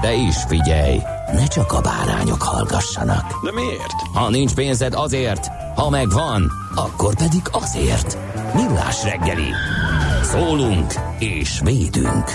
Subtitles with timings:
[0.00, 0.98] De is figyelj,
[1.32, 3.44] ne csak a bárányok hallgassanak.
[3.44, 4.00] De miért?
[4.14, 8.18] Ha nincs pénzed azért, ha megvan, akkor pedig azért.
[8.54, 9.48] Millás reggeli.
[10.22, 12.34] Szólunk és védünk.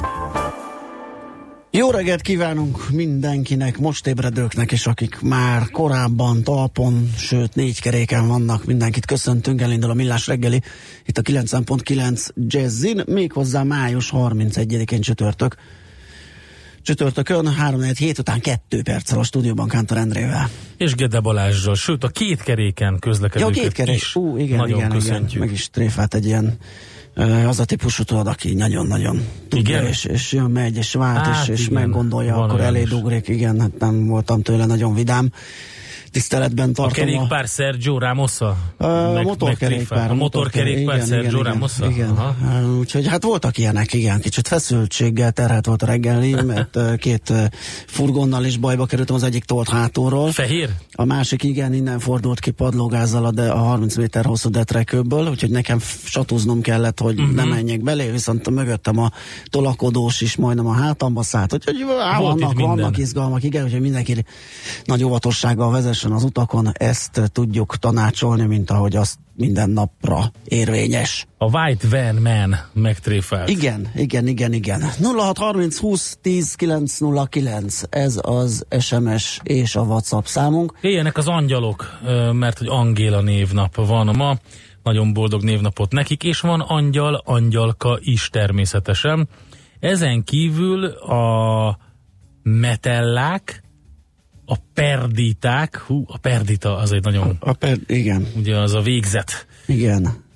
[1.71, 8.65] Jó reggelt kívánunk mindenkinek, most ébredőknek, és akik már korábban talpon, sőt négy keréken vannak,
[8.65, 10.61] mindenkit köszöntünk, elindul a Millás reggeli,
[11.05, 15.55] itt a 90.9 Jazzin, méghozzá május 31-én csütörtök.
[16.81, 20.49] Csütörtökön 3 hét után 2 perccel a stúdióban Kántor Endrével.
[20.77, 23.95] És Gede Balázsral, sőt a két keréken közlekedőket Ja, két kerék.
[23.95, 25.29] is Ú, igen, nagyon igen, köszöntjük.
[25.31, 26.57] igen, meg is tréfált egy ilyen
[27.47, 29.89] az a típusú tudod, aki nagyon-nagyon tudja, Igen?
[29.89, 32.91] és, és jön, megy, és vált, Hát és, és igen, meggondolja, van akkor elé is.
[32.91, 35.31] ugrik, igen, hát nem voltam tőle nagyon vidám.
[36.11, 38.57] Tiszteletben A tartom kerékpár Sergio Ramosa?
[38.77, 40.11] a, a motorkerékpár.
[40.11, 41.89] A motorkerékpár igen, Sergio Ramosa?
[41.89, 42.35] Igen, Aha.
[42.79, 47.33] úgyhogy hát voltak ilyenek, igen, kicsit feszültséggel terhelt volt a reggeli, mert két
[47.85, 50.31] furgonnal is bajba kerültem, az egyik tolt hátulról.
[50.31, 50.69] Fehér?
[50.91, 55.51] A másik igen, innen fordult ki padlógázzal a, de, a 30 méter hosszú detrekőből, úgyhogy
[55.51, 57.35] nekem satúznom kellett, hogy uh-huh.
[57.35, 59.11] ne menjek belé, viszont a mögöttem a
[59.49, 64.25] tolakodós is majdnem a hátamba szállt, úgyhogy á, vannak, vannak izgalmak, igen, úgyhogy mindenki
[64.85, 71.27] nagy óvatossággal vezessen az utakon, ezt tudjuk tanácsolni, mint ahogy azt minden napra érvényes.
[71.37, 73.49] A White Van Man megtréfált.
[73.49, 74.81] Igen, igen, igen, igen.
[74.81, 80.77] 0630 20 10 909, ez az SMS és a WhatsApp számunk.
[80.81, 81.99] Éljenek az angyalok,
[82.31, 84.37] mert hogy Angéla névnap van ma.
[84.83, 89.27] Nagyon boldog névnapot nekik, és van angyal, angyalka is természetesen.
[89.79, 91.77] Ezen kívül a
[92.43, 93.63] metellák,
[94.51, 99.47] a perditák, hú, a perdita az egy nagyon, A per, igen, ugye az a végzet.
[99.65, 100.27] igen.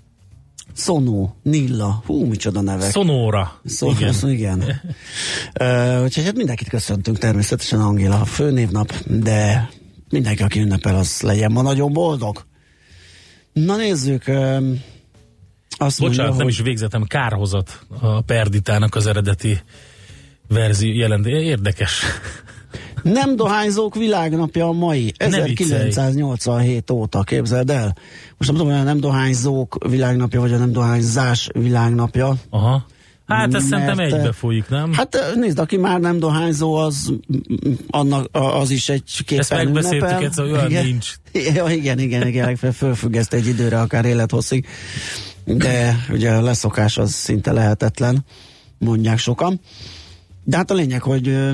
[0.74, 2.91] Szonó, Nilla, hú, micsoda nevek.
[2.91, 3.59] Sonóra.
[3.66, 4.13] Szó, igen.
[4.13, 4.59] Szó, igen.
[5.59, 9.69] uh, úgyhogy hát mindenkit köszöntünk, természetesen Angéla a főnévnap, de
[10.09, 12.46] mindenki, aki ünnepel, az legyen ma nagyon boldog.
[13.53, 14.81] Na nézzük, um,
[15.78, 19.59] azt Bocsánat, mondja, nem hogy is végzetem, kárhozat a perditának az eredeti
[20.47, 21.25] verzió jelent.
[21.28, 22.03] Érdekes.
[23.03, 27.96] Nem dohányzók világnapja a mai, Ne 1987 óta, képzeld el.
[28.38, 32.36] Most nem tudom, hogy a nem dohányzók világnapja, vagy a nem dohányzás világnapja.
[32.50, 32.86] Aha.
[33.25, 34.94] Hát Mert, szerintem eh, egybe folyik, nem?
[34.94, 37.14] Hát eh, nézd, aki már nem dohányzó, az,
[37.88, 40.25] annak, az is egy képen Ezt megbeszéltük ünnepel.
[40.25, 40.85] egyszer, olyan igen.
[40.85, 41.14] nincs.
[41.56, 44.66] Ja, igen, igen, igen, legfeljebb fölfüggeszt egy időre, akár élethosszig.
[45.46, 48.25] De ugye a leszokás az szinte lehetetlen,
[48.78, 49.59] mondják sokan.
[50.44, 51.52] De hát a lényeg, hogy ö,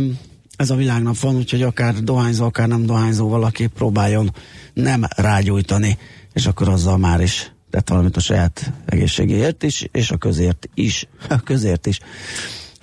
[0.59, 4.35] ez a világnap van, úgyhogy akár dohányzó, akár nem dohányzó valaki próbáljon
[4.73, 5.97] nem rágyújtani,
[6.33, 11.07] és akkor azzal már is tett valamit a saját egészségéért is, és a közért is.
[11.29, 11.99] A közért is.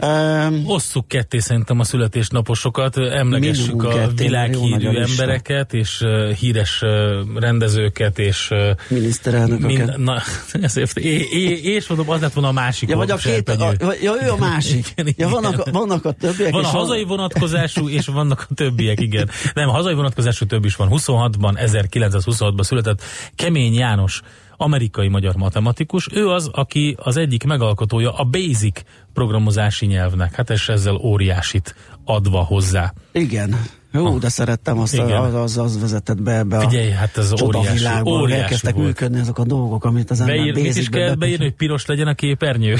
[0.02, 6.90] Um, Osszuk ketté szerintem a születésnaposokat, emlegessük a világhírű embereket, és uh, híres uh,
[7.34, 9.96] rendezőket, és uh, miniszterelnököket.
[9.96, 10.22] na,
[10.60, 13.74] ezért, é, é, és mondom, az lett volna a másik Ja, vagy a két, a,
[14.02, 14.88] ja, ő a másik.
[14.96, 15.30] Igen, ja, igen.
[15.30, 16.52] vannak, a- vannak a többiek.
[16.52, 19.30] Van a hazai vonatkozású, és vannak a többiek, igen.
[19.54, 20.88] Nem, a hazai vonatkozású több is van.
[20.92, 23.02] 26-ban, 1926-ban született
[23.34, 24.22] Kemény János,
[24.56, 26.08] amerikai-magyar matematikus.
[26.12, 28.80] Ő az, aki az egyik megalkotója a BASIC
[29.14, 30.34] programozási nyelvnek.
[30.34, 31.74] Hát és ezzel óriásit
[32.04, 32.92] adva hozzá.
[33.12, 33.56] Igen.
[33.92, 35.10] Jó, de szerettem azt, Igen.
[35.10, 38.86] az, az, az vezetett be ebbe Figyelj, hát ez a óriási, óriási elkezdtek volt.
[38.86, 41.86] működni azok a dolgok, amit az ember Beír, mit is kell be- beírni, hogy piros
[41.86, 42.76] legyen a képernyő?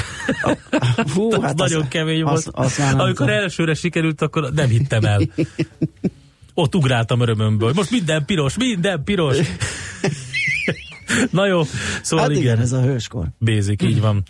[1.15, 2.79] Hú, az hát nagyon az- kemény az- volt.
[2.79, 3.41] már nem Amikor tudom.
[3.43, 5.21] elsőre sikerült, akkor nem hittem el.
[6.55, 7.73] Ott ugráltam örömömből.
[7.75, 9.37] Most minden piros, minden piros.
[11.31, 11.63] Na jó,
[12.03, 13.27] szóval Hát igen, igen, ez a hőskor.
[13.39, 14.23] basic, így van.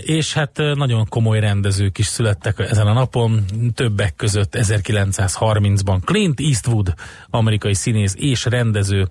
[0.00, 3.44] És hát nagyon komoly rendezők is születtek ezen a napon,
[3.74, 6.94] többek között 1930-ban Clint Eastwood,
[7.30, 9.08] amerikai színész és rendező,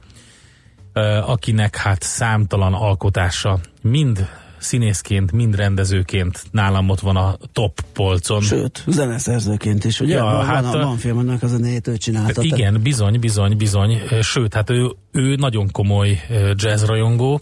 [1.25, 4.29] akinek hát számtalan alkotása mind
[4.63, 8.42] színészként, mind rendezőként nálam ott van a top polcon.
[8.42, 10.15] Sőt, zeneszerzőként is, ugye?
[10.15, 11.57] Ja, van, hát van, van film, annak az a
[11.88, 12.42] ő csinálta.
[12.44, 12.80] Igen, te.
[12.80, 14.01] bizony, bizony, bizony.
[14.21, 16.21] Sőt, hát ő, ő nagyon komoly
[16.54, 17.42] jazz rajongó.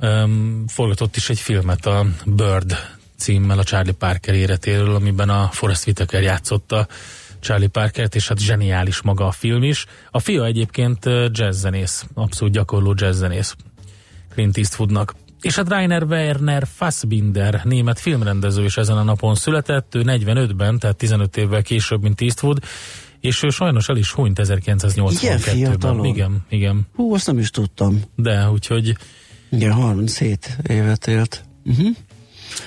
[0.00, 2.76] Um, forgatott is egy filmet a Bird
[3.16, 6.86] címmel a Charlie Parker életéről, amiben a Forrest Whitaker játszotta
[7.40, 9.86] Charlie Parkert, és hát zseniális maga a film is.
[10.10, 13.56] A fia egyébként jazzzenész, abszolút gyakorló jazzzenész
[14.32, 15.14] Clint Eastwoodnak.
[15.40, 20.96] És hát Rainer Werner Fassbinder, német filmrendező is ezen a napon született, ő 45-ben, tehát
[20.96, 22.58] 15 évvel később, mint Eastwood,
[23.20, 26.04] és ő sajnos el is hunyt 1982-ben.
[26.04, 26.86] Igen, igen.
[26.94, 28.02] Hú, azt nem is tudtam.
[28.14, 28.96] De, úgyhogy...
[29.50, 31.44] Igen, 37 évet élt.
[31.64, 31.96] Uh-huh.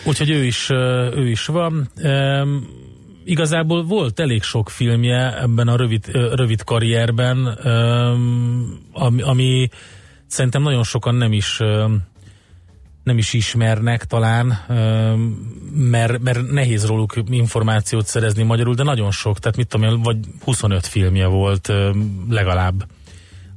[0.06, 0.70] Úgyhogy ő is,
[1.16, 1.90] ő is van.
[2.04, 2.68] Um,
[3.24, 9.70] igazából volt elég sok filmje ebben a rövid, rövid karrierben, um, ami, ami
[10.28, 11.60] szerintem nagyon sokan nem is
[13.04, 14.66] nem is ismernek talán,
[15.74, 20.18] mert, mert nehéz róluk információt szerezni magyarul, de nagyon sok, tehát mit tudom én, vagy
[20.44, 21.72] 25 filmje volt
[22.30, 22.88] legalább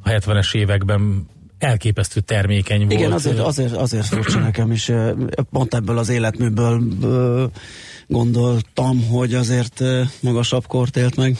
[0.03, 2.93] a 70-es években elképesztő termékeny volt.
[2.93, 4.91] Igen, azért, azért, azért furcsa nekem is,
[5.51, 6.83] pont ebből az életműből
[8.07, 9.83] gondoltam, hogy azért
[10.21, 11.37] magasabb kort élt meg.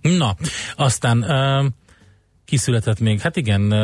[0.00, 0.36] Na,
[0.76, 1.24] aztán
[2.44, 3.74] kiszületett még, hát igen,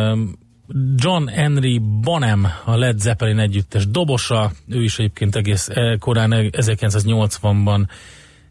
[0.96, 7.88] John Henry Bonham, a Led Zeppelin együttes dobosa, ő is egyébként egész eh, korán 1980-ban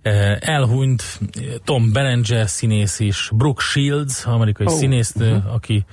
[0.01, 1.19] eh, elhunyt,
[1.63, 5.53] Tom Berenger színész is, Brooke Shields, amerikai oh, színésznő, uh-huh.
[5.53, 5.85] aki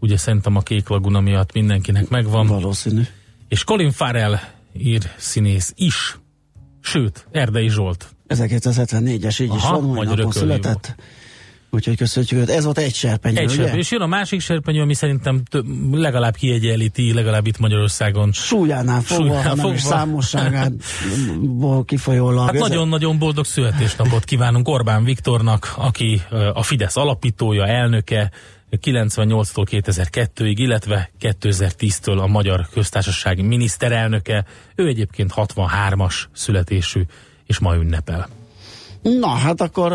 [0.00, 2.46] ugye szerintem a Kék Laguna miatt mindenkinek megvan.
[2.46, 3.02] Valószínű.
[3.48, 4.38] És Colin Farrell
[4.72, 6.18] ír színész is,
[6.80, 8.14] sőt, Erdei Zsolt.
[8.28, 10.94] 1974-es, így Aha, is van, mai napon született.
[10.98, 11.04] Jó.
[11.74, 12.50] Úgyhogy köszönjük őt.
[12.50, 13.78] Ez volt egy serpenyő, Egy serpenyő.
[13.78, 18.32] És jön a másik serpenyő, ami szerintem több, legalább kiegyenlíti, legalább itt Magyarországon.
[18.32, 19.78] Súlyánál fogva, Súlyánál hanem fogva.
[19.78, 22.44] számosságából kifolyólag.
[22.44, 26.22] Hát nagyon-nagyon boldog születésnapot kívánunk Orbán Viktornak, aki
[26.54, 28.30] a Fidesz alapítója, elnöke,
[28.82, 34.44] 98-tól 2002-ig, illetve 2010-től a Magyar Köztársasági miniszterelnöke.
[34.74, 37.02] Ő egyébként 63-as születésű,
[37.46, 38.28] és ma ünnepel.
[39.04, 39.92] Na, hát akkor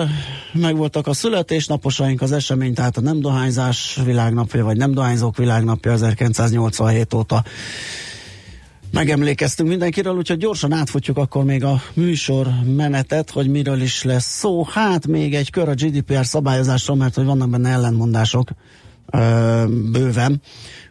[0.53, 7.13] megvoltak a születésnaposaink, az esemény, tehát a nem dohányzás világnapja, vagy nem dohányzók világnapja 1987
[7.13, 7.43] óta
[8.91, 14.63] megemlékeztünk mindenkiről, úgyhogy gyorsan átfutjuk akkor még a műsor menetet, hogy miről is lesz szó.
[14.63, 18.49] Hát még egy kör a GDPR szabályozásról, mert hogy vannak benne ellentmondások
[19.91, 20.41] bőven.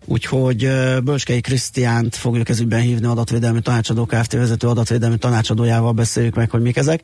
[0.04, 0.68] Úgyhogy
[1.04, 4.32] Bölskei Krisztiánt fogjuk ezügyben hívni adatvédelmi tanácsadó Kft.
[4.32, 7.02] vezető adatvédelmi tanácsadójával beszéljük meg, hogy mik ezek.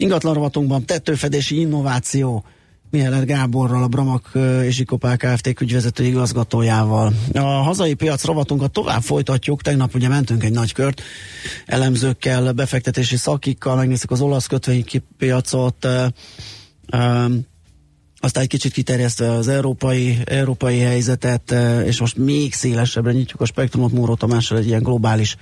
[0.00, 2.44] Ingatlan rovatunkban tettőfedési innováció,
[2.90, 4.30] Mielet Gáborral, a Bramak
[4.62, 5.60] és Ikopál Kft.
[5.60, 7.12] ügyvezető igazgatójával.
[7.32, 9.62] A hazai piac rovatunkat tovább folytatjuk.
[9.62, 11.02] Tegnap ugye mentünk egy nagy kört
[11.66, 15.86] elemzőkkel, befektetési szakikkal, megnéztük az olasz kötvénypiacot,
[18.20, 21.54] aztán egy kicsit kiterjesztve az európai, európai helyzetet,
[21.84, 25.36] és most még szélesebbre nyitjuk a spektrumot, Móró Tamással egy ilyen globális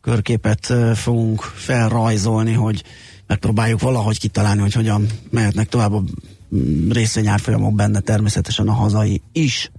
[0.00, 2.82] körképet fogunk felrajzolni, hogy
[3.26, 6.02] megpróbáljuk valahogy kitalálni, hogy hogyan mehetnek tovább a
[6.88, 9.70] részvényárfolyamok benne, természetesen a hazai is.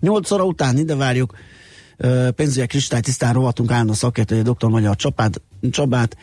[0.00, 1.34] Nyolc óra után ide várjuk
[2.34, 4.68] pénzügyi tisztán rovatunk állna szakértője dr.
[4.68, 6.16] Magyar Csapát, Csabát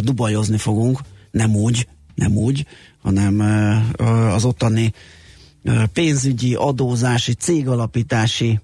[0.00, 1.00] dubajozni fogunk,
[1.30, 2.66] nem úgy, nem úgy,
[3.02, 3.40] hanem
[4.32, 4.92] az ottani
[5.92, 8.60] pénzügyi, adózási, cégalapítási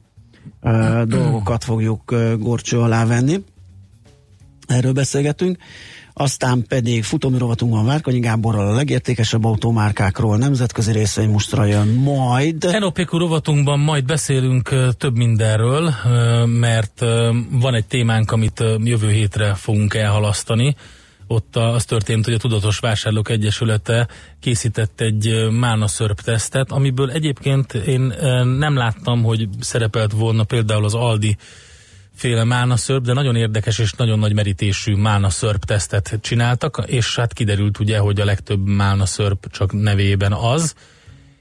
[1.05, 3.45] dolgokat fogjuk gorcső alá venni.
[4.67, 5.59] Erről beszélgetünk
[6.15, 12.79] aztán pedig futómű rovatunkban Várkonyi Gáborral a legértékesebb automárkákról, nemzetközi részvénymustra jön majd.
[12.79, 15.95] NOPQ rovatunkban majd beszélünk több mindenről,
[16.47, 17.01] mert
[17.51, 20.77] van egy témánk, amit jövő hétre fogunk elhalasztani.
[21.27, 24.09] Ott az történt, hogy a Tudatos Vásárlók Egyesülete
[24.41, 28.01] készített egy mána szörp tesztet, amiből egyébként én
[28.59, 31.37] nem láttam, hogy szerepelt volna például az Aldi
[32.23, 37.17] féle mána szörp, de nagyon érdekes és nagyon nagy merítésű mána szörp tesztet csináltak, és
[37.17, 40.75] hát kiderült ugye, hogy a legtöbb mána szörp csak nevében az,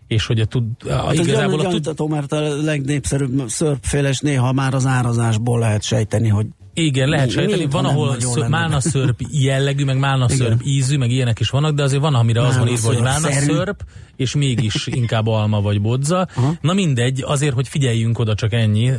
[0.08, 2.10] és hogy a tud, hát igazából a tud...
[2.10, 7.32] mert a legnépszerűbb szörpféle, és néha már az árazásból lehet sejteni, hogy Igen, lehet Mi-
[7.32, 7.66] sejteni.
[7.70, 8.48] Van, ahol nagyon szö- lenne.
[8.58, 12.42] málna szörp jellegű, meg málna szörp ízű, meg ilyenek is vannak, de azért van, amire
[12.42, 13.54] az van írva, hogy Málna málna szörp-szerű.
[13.58, 13.84] szörp,
[14.16, 16.28] és mégis inkább alma vagy bodza.
[16.62, 18.92] Na mindegy, azért, hogy figyeljünk oda csak ennyi,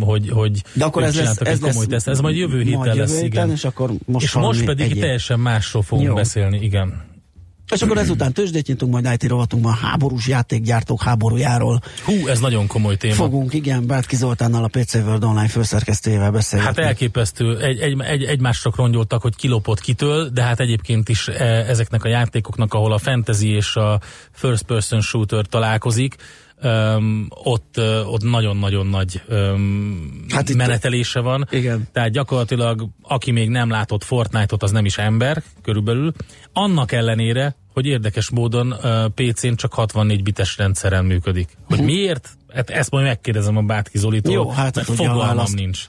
[0.00, 2.08] hogy, hogy De akkor ez lesz, ez lesz komoly teszt.
[2.08, 3.50] Ez majd jövő héten majd lesz, jövő héten, igen.
[3.56, 5.00] és akkor most és most pedig egyéb.
[5.00, 6.14] teljesen másról fogunk Jó.
[6.14, 7.10] beszélni, igen.
[7.70, 12.96] És akkor ezután tőzsdét nyitunk, majd IT rovatunkban háborús játékgyártók háborújáról Hú, ez nagyon komoly
[12.96, 13.14] téma.
[13.14, 16.74] fogunk, igen, Bátki Zoltánnal a PC World Online főszerkesztőjével beszélgetni.
[16.76, 17.58] Hát elképesztő.
[17.58, 22.08] Egy, egy, egy, egymásra rongyoltak, hogy kilopott kitől, de hát egyébként is e, ezeknek a
[22.08, 24.00] játékoknak, ahol a fantasy és a
[24.32, 26.16] first person shooter találkozik,
[26.64, 31.46] Um, ott, uh, ott nagyon-nagyon nagy um, Hát itt- menetelése van.
[31.50, 31.88] Igen.
[31.92, 36.12] Tehát gyakorlatilag, aki még nem látott Fortnite-ot, az nem is ember, körülbelül.
[36.52, 41.48] Annak ellenére, hogy érdekes módon uh, PC-n csak 64 bites rendszeren működik.
[41.64, 42.28] Hogy miért?
[42.54, 45.84] Hát ezt majd megkérdezem a Bátki Zolitól, Jó, hát mert fogalmam nincs.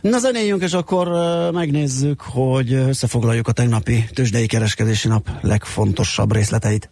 [0.00, 6.90] Na zenéljünk, és akkor uh, megnézzük, hogy összefoglaljuk a tegnapi tőzsdei kereskedési nap legfontosabb részleteit.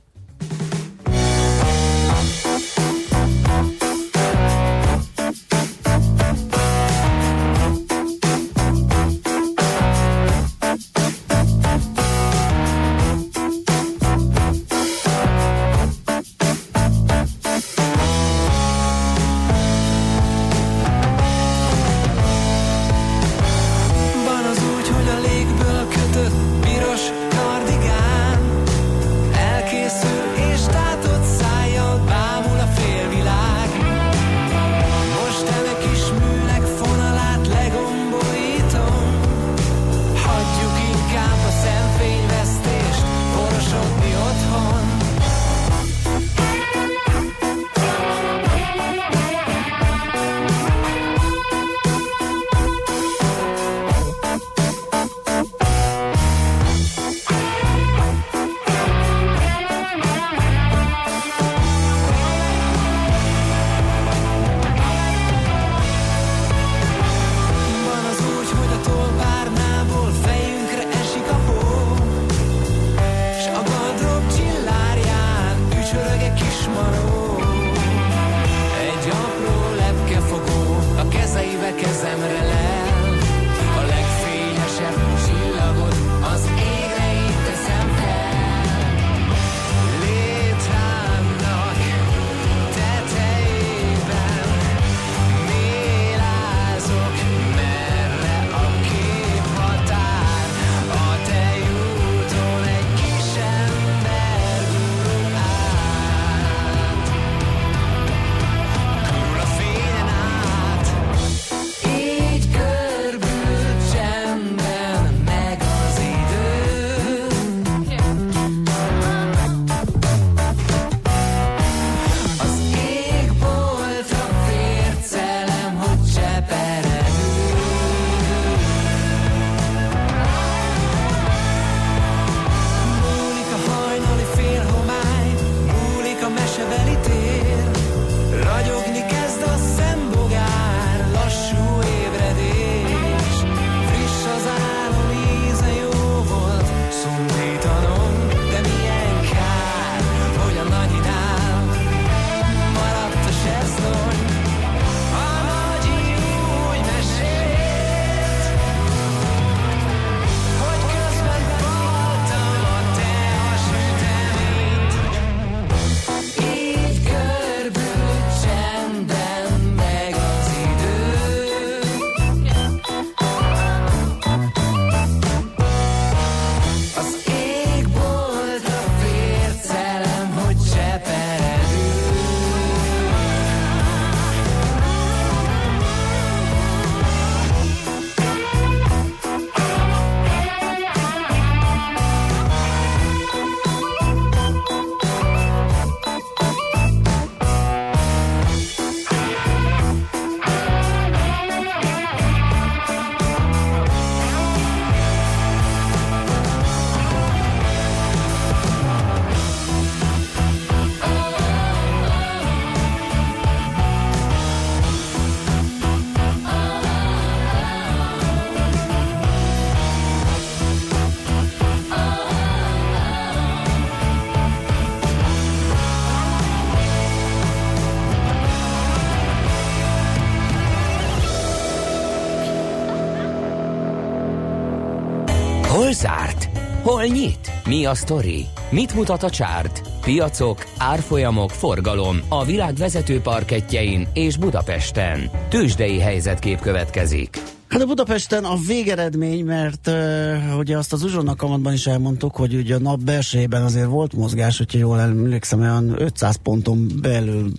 [236.82, 237.50] Hol nyit?
[237.66, 238.46] Mi a sztori?
[238.70, 239.82] Mit mutat a csárt?
[240.00, 245.30] Piacok, árfolyamok, forgalom a világ vezető parketjein és Budapesten.
[245.48, 247.42] Tősdei helyzetkép következik.
[247.68, 252.54] Hát a Budapesten a végeredmény, mert uh, ugye azt az uzsonnak kamatban is elmondtuk, hogy
[252.54, 257.52] ugye a nap belsejében azért volt mozgás, hogyha jól emlékszem, olyan 500 ponton belül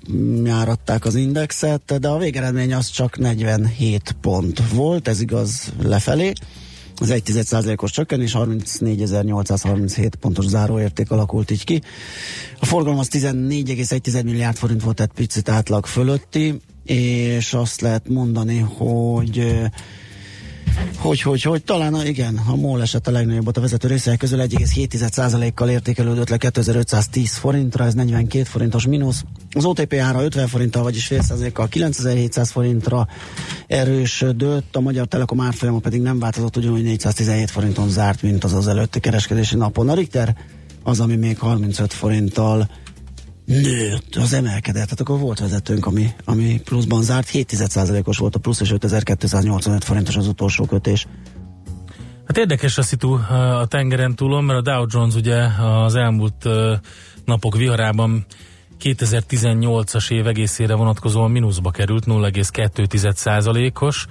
[0.44, 6.34] járatták az indexet, de a végeredmény az csak 47 pont volt, ez igaz lefelé.
[7.00, 11.82] Az 1 os csökkenés, 34.837 pontos záróérték alakult így ki.
[12.60, 18.58] A forgalom az 14,1 milliárd forint volt, tehát picit átlag fölötti, és azt lehet mondani,
[18.58, 19.62] hogy
[20.98, 25.70] hogy, hogy, hogy, talán igen, a MOL esett a legnagyobbat a vezető részek közül 1,7%-kal
[25.70, 29.24] értékelődött le 2510 forintra, ez 42 forintos mínusz.
[29.52, 33.08] Az OTP ára 50 forinttal, vagyis fél százalékkal 9700 forintra
[33.68, 38.68] erősödött, a Magyar Telekom árfolyama pedig nem változott, ugyanúgy 417 forinton zárt, mint az az
[38.68, 39.90] előtti kereskedési napon.
[39.90, 40.36] A Richter
[40.84, 42.70] az, ami még 35 forinttal
[43.46, 44.84] nőtt, az emelkedett.
[44.84, 47.30] Tehát akkor volt vezetőnk, ami, ami pluszban zárt.
[47.32, 51.08] 7,1%-os volt a plusz, és 5285 forintos az utolsó kötés.
[52.28, 53.14] Hát érdekes a szitu
[53.60, 56.48] a tengeren túlon, mert a Dow Jones ugye az elmúlt
[57.26, 58.26] napok viharában
[58.82, 64.06] 2018-as év egészére vonatkozóan mínuszba került, 0,2%-os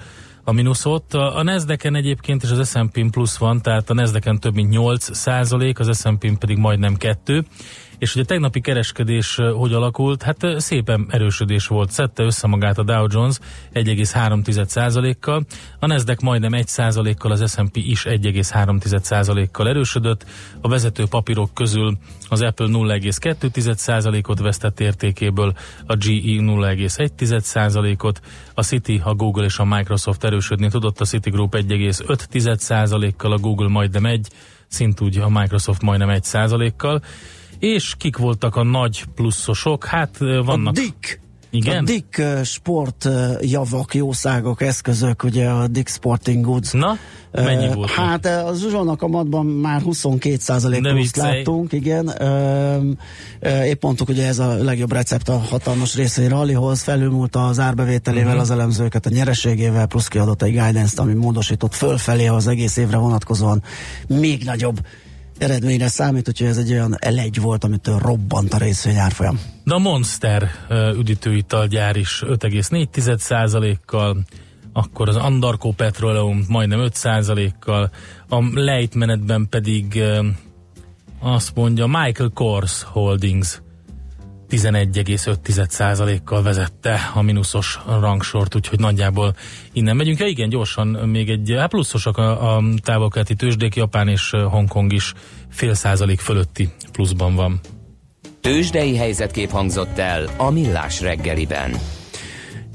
[0.44, 1.14] a mínuszot.
[1.14, 5.78] A Nasdaq-en egyébként és az S&P plusz van, tehát a Nasdaq-en több mint 8 százalék,
[5.78, 7.44] az S&P pedig majdnem 2.
[7.98, 11.90] És hogy a tegnapi kereskedés hogy alakult, hát szépen erősödés volt.
[11.90, 13.38] Szedte össze magát a Dow Jones
[13.72, 15.44] 1,3%-kal,
[15.78, 20.26] a Nasdaq majdnem 1%-kal, az S&P is 1,3%-kal erősödött.
[20.60, 21.98] A vezető papírok közül
[22.28, 25.54] az Apple 0,2%-ot vesztett értékéből,
[25.86, 28.20] a GE 0,1%-ot,
[28.54, 34.06] a City, a Google és a Microsoft erősödni tudott, a Citigroup 1,5%-kal, a Google majdnem
[34.06, 34.28] 1,
[34.68, 37.02] szintúgy a Microsoft majdnem 1%-kal.
[37.58, 39.84] És kik voltak a nagy pluszosok?
[39.84, 40.76] Hát vannak...
[40.76, 41.22] A Dick.
[41.54, 41.76] Igen?
[41.76, 43.08] A Dick sport
[43.40, 46.72] javak, jószágok, eszközök, ugye a Dick Sporting Goods.
[46.72, 46.96] Na,
[47.32, 47.90] mennyi volt?
[47.90, 50.38] Hát az Zsuzsónak a madban már 22
[50.80, 52.12] pluszt láttunk, igen.
[53.64, 58.42] Épp mondtuk, hogy ez a legjobb recept a hatalmas részei rallyhoz, felülmúlta az árbevételével uh-huh.
[58.42, 63.62] az elemzőket, a nyereségével, plusz kiadott egy guidance ami módosított fölfelé az egész évre vonatkozóan
[64.06, 64.80] még nagyobb
[65.44, 69.40] eredményre számít, hogyha ez egy olyan elegy volt, amitől robbant a részvényárfolyam.
[69.64, 70.50] De a Monster
[70.96, 74.16] üdítőitalgyár is 5,4%-kal,
[74.72, 77.90] akkor az Andarko Petroleum majdnem 5%-kal,
[78.28, 80.02] a lejtmenetben pedig
[81.20, 83.62] azt mondja Michael Kors Holdings
[84.54, 89.36] 11,5%-kal vezette a mínuszos rangsort, úgyhogy nagyjából
[89.72, 90.18] innen megyünk.
[90.18, 95.12] Ja igen, gyorsan még egy, hát pluszosak a, a távolkeleti tőzsdék, Japán és Hongkong is
[95.50, 97.60] fél százalék fölötti pluszban van.
[98.40, 101.70] Tőzsdei helyzetkép hangzott el a Millás reggeliben.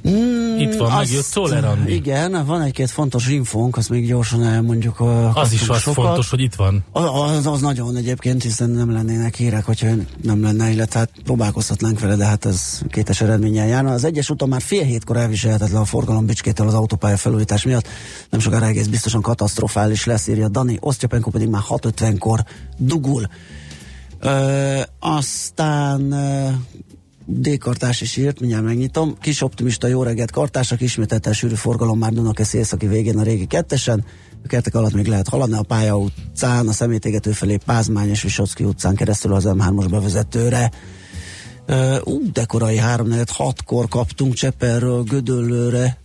[0.09, 1.93] Mm, Itt van, megjött Szoller Andi.
[1.93, 4.99] Igen, van egy-két fontos infónk, azt még gyorsan elmondjuk.
[5.33, 6.05] Az is az sokat.
[6.05, 6.83] fontos, hogy itt van.
[6.91, 9.87] Az, az nagyon egyébként, hiszen nem lennének hírek, hogyha
[10.23, 13.91] nem lenne, illetve hát próbálkozhatnánk vele, de hát ez kétes eredménnyel járna.
[13.91, 17.87] Az egyes úton már fél hétkor elviselhetetlen a forgalom bicskétől az autópálya felújítás miatt.
[18.29, 20.77] Nem sokára egész biztosan katasztrofális lesz, írja Dani.
[20.79, 22.43] Osztyapenko pedig már 6.50-kor
[22.77, 23.27] dugul.
[24.19, 26.13] Ö, aztán
[27.31, 29.17] D-kartás is írt, mindjárt megnyitom.
[29.21, 34.05] Kis optimista jó reggelt kartások, ismételten sűrű forgalom már Dunakeszi északi végén a régi kettesen.
[34.43, 38.63] A kertek alatt még lehet haladni a pálya utcán, a szemétégető felé Pázmány és Visocki
[38.63, 40.71] utcán keresztül az M3-os bevezetőre.
[42.03, 45.97] Ú, uh, de korai 3 6 kor kaptunk Cseperről Gödöllőre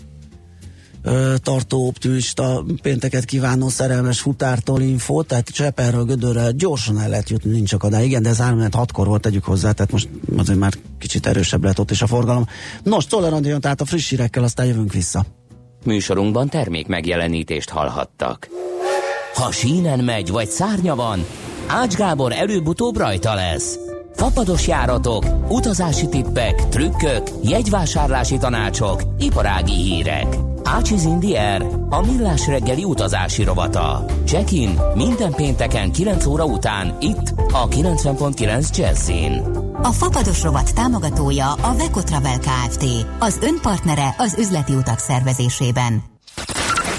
[1.42, 7.72] tartó optimista pénteket kívánó szerelmes futártól info, tehát Cseperről Gödörre gyorsan el lehet jutni, nincs
[7.72, 8.04] akadály.
[8.04, 11.78] Igen, de ez 3 6-kor volt, tegyük hozzá, tehát most azért már kicsit erősebb lett
[11.78, 12.46] ott is a forgalom.
[12.82, 13.06] Nos,
[13.42, 15.24] jön tehát a friss hírekkel, aztán jövünk vissza.
[15.84, 18.48] Műsorunkban termék megjelenítést hallhattak.
[19.34, 21.24] Ha sínen megy, vagy szárnya van,
[21.66, 23.78] Ács Gábor előbb-utóbb rajta lesz.
[24.16, 30.36] Fapados járatok, utazási tippek, trükkök, jegyvásárlási tanácsok, iparági hírek.
[30.64, 34.04] Ácsiz Indier, a millás reggeli utazási rovata.
[34.26, 39.42] Check-in minden pénteken 9 óra után itt a 90.9 Jazzin.
[39.82, 42.84] A Fapados rovat támogatója a Veco Travel Kft.
[43.18, 46.02] Az önpartnere az üzleti utak szervezésében.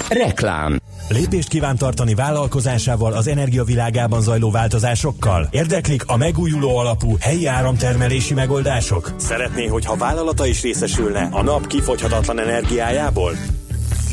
[0.08, 5.48] Reklám Lépést kíván tartani vállalkozásával az energiavilágában zajló változásokkal?
[5.50, 9.12] Érdeklik a megújuló alapú helyi áramtermelési megoldások?
[9.16, 13.32] Szeretné, hogyha vállalata is részesülne a nap kifogyhatatlan energiájából?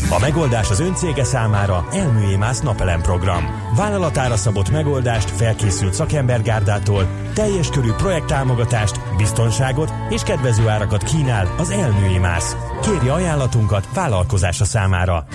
[0.10, 3.44] A megoldás az öncége számára Elműémász napelem program.
[3.76, 12.56] Vállalatára szabott megoldást felkészült szakembergárdától, teljes körű projekttámogatást, biztonságot és kedvező árakat kínál az Elműémász.
[12.82, 15.26] Kérje ajánlatunkat vállalkozása számára.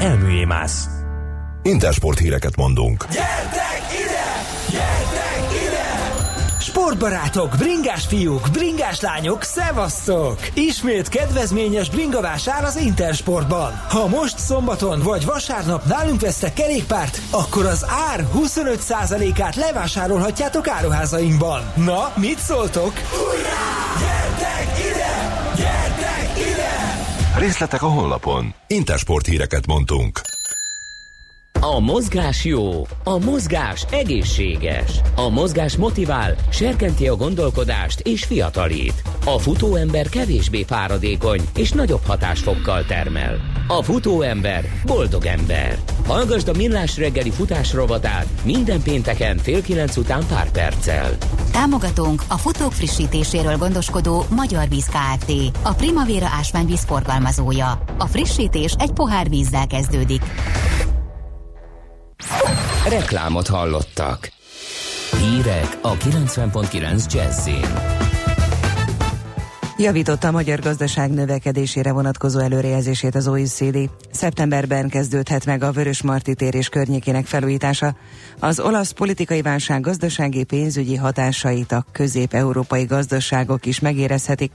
[0.00, 0.97] Elműémász.
[1.68, 3.06] Intersport híreket mondunk.
[3.10, 4.42] Gyertek ide!
[4.70, 6.14] Gyertek ide!
[6.60, 10.38] Sportbarátok, bringás fiúk, bringás lányok, szevasztok!
[10.54, 13.80] Ismét kedvezményes bringavásár az Intersportban.
[13.88, 21.72] Ha most szombaton vagy vasárnap nálunk vesztek kerékpárt, akkor az ár 25%-át levásárolhatjátok áruházainkban.
[21.76, 22.92] Na, mit szóltok?
[22.92, 23.78] Hurrá!
[24.00, 25.42] Gyertek ide!
[25.56, 26.98] Gyertek ide!
[27.38, 28.54] Részletek a honlapon.
[28.66, 30.20] Intersport híreket mondtunk.
[31.60, 39.02] A mozgás jó, a mozgás egészséges, a mozgás motivál, serkenti a gondolkodást és fiatalít.
[39.24, 43.36] A futóember kevésbé fáradékony és nagyobb hatásfokkal termel.
[43.68, 45.78] A futóember boldog ember.
[46.06, 51.16] Hallgasd a Millás reggeli futás rovatát minden pénteken fél kilenc után pár perccel.
[51.52, 55.32] Támogatónk a futók frissítéséről gondoskodó Magyar Víz Kft.
[55.62, 57.82] A Primavera ásványvíz forgalmazója.
[57.98, 60.22] A frissítés egy pohár vízzel kezdődik.
[62.88, 64.32] Reklámot hallottak.
[65.20, 67.96] Hírek a 90.9 Jazzin.
[69.80, 73.90] Javította a magyar gazdaság növekedésére vonatkozó előrejelzését az OECD.
[74.10, 77.96] Szeptemberben kezdődhet meg a Vörös Marti tér környékének felújítása.
[78.38, 84.52] Az olasz politikai válság gazdasági pénzügyi hatásait a közép-európai gazdaságok is megérezhetik.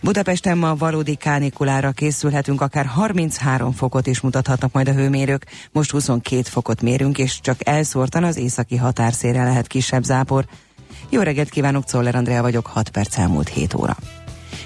[0.00, 5.46] Budapesten ma valódi kánikulára készülhetünk, akár 33 fokot is mutathatnak majd a hőmérők.
[5.72, 10.46] Most 22 fokot mérünk, és csak elszórtan az északi határszére lehet kisebb zápor.
[11.08, 13.96] Jó reggelt kívánok, Czoller Andrea vagyok, 6 perc elmúlt 7 óra.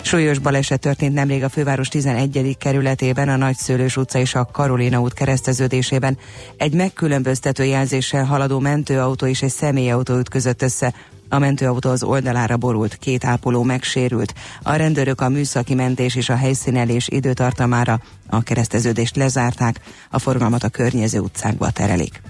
[0.03, 2.57] Súlyos baleset történt nemrég a főváros 11.
[2.59, 6.19] kerületében, a Nagyszőlős utca és a Karolina út kereszteződésében.
[6.57, 10.95] Egy megkülönböztető jelzéssel haladó mentőautó és egy személyautó ütközött össze.
[11.33, 14.35] A mentőautó az oldalára borult, két ápoló megsérült.
[14.63, 20.69] A rendőrök a műszaki mentés és a helyszínelés időtartamára a kereszteződést lezárták, a forgalmat a
[20.69, 22.23] környező utcákba terelik.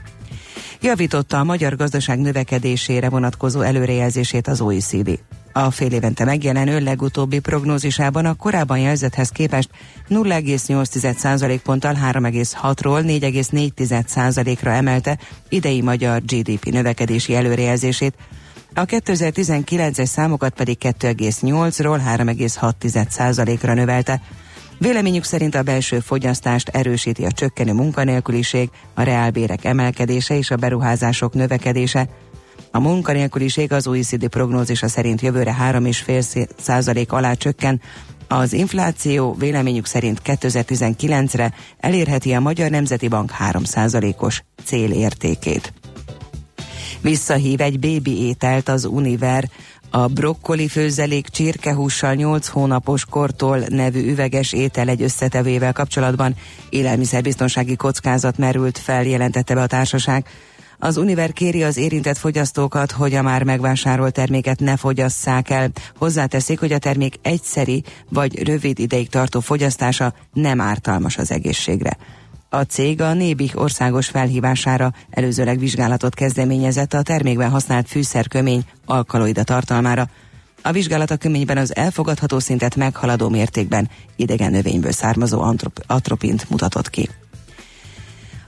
[0.81, 5.19] Javította a magyar gazdaság növekedésére vonatkozó előrejelzését az OECD.
[5.53, 9.71] A fél évente megjelenő legutóbbi prognózisában a korábban jelzethez képest
[10.09, 18.15] 0,8% ponttal 3,6-ról 4,4%-ra emelte idei magyar GDP növekedési előrejelzését,
[18.75, 24.21] a 2019-es számokat pedig 2,8-ról 3,6%-ra növelte.
[24.79, 31.35] Véleményük szerint a belső fogyasztást erősíti a csökkenő munkanélküliség, a reálbérek emelkedése és a beruházások
[31.35, 32.09] növekedése.
[32.71, 37.81] A munkanélküliség az OECD prognózisa szerint jövőre 3,5 százalék alá csökken,
[38.29, 45.82] az infláció véleményük szerint 2019-re elérheti a Magyar Nemzeti Bank 3% os célértékét.
[47.03, 49.49] Visszahív egy bébi ételt az Univer,
[49.91, 56.35] a brokkoli főzelék csirkehússal 8 hónapos kortól nevű üveges étel egy összetevével kapcsolatban
[56.71, 60.27] élelmiszerbiztonsági kockázat merült fel, jelentette be a társaság.
[60.79, 65.71] Az Univer kéri az érintett fogyasztókat, hogy a már megvásárolt terméket ne fogyasszák el.
[65.97, 71.97] Hozzáteszik, hogy a termék egyszeri vagy rövid ideig tartó fogyasztása nem ártalmas az egészségre.
[72.55, 80.09] A cég a Nébih országos felhívására előzőleg vizsgálatot kezdeményezett a termékben használt fűszerkömény alkaloida tartalmára.
[80.63, 86.91] A vizsgálat a köményben az elfogadható szintet meghaladó mértékben idegen növényből származó antrop- atropint mutatott
[86.91, 87.09] ki.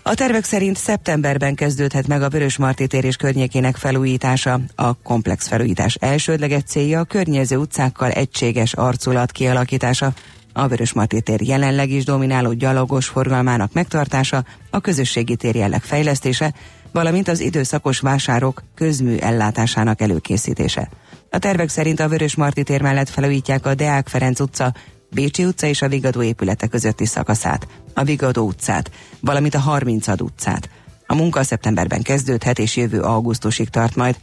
[0.03, 4.61] A tervek szerint szeptemberben kezdődhet meg a Vörös Marti tér és környékének felújítása.
[4.75, 10.13] A komplex felújítás elsődleges célja a környező utcákkal egységes arculat kialakítása,
[10.57, 16.55] a Vörösmarty tér jelenleg is domináló gyalogos forgalmának megtartása, a közösségi tér jelleg fejlesztése,
[16.93, 20.89] valamint az időszakos vásárok közmű ellátásának előkészítése.
[21.31, 24.75] A tervek szerint a Vörösmarty tér mellett felújítják a Deák Ferenc utca,
[25.11, 28.91] Bécsi utca és a Vigadó épülete közötti szakaszát, a Vigadó utcát,
[29.21, 30.69] valamint a 30 utcát.
[31.07, 34.17] A munka szeptemberben kezdődhet és jövő augusztusig tart majd.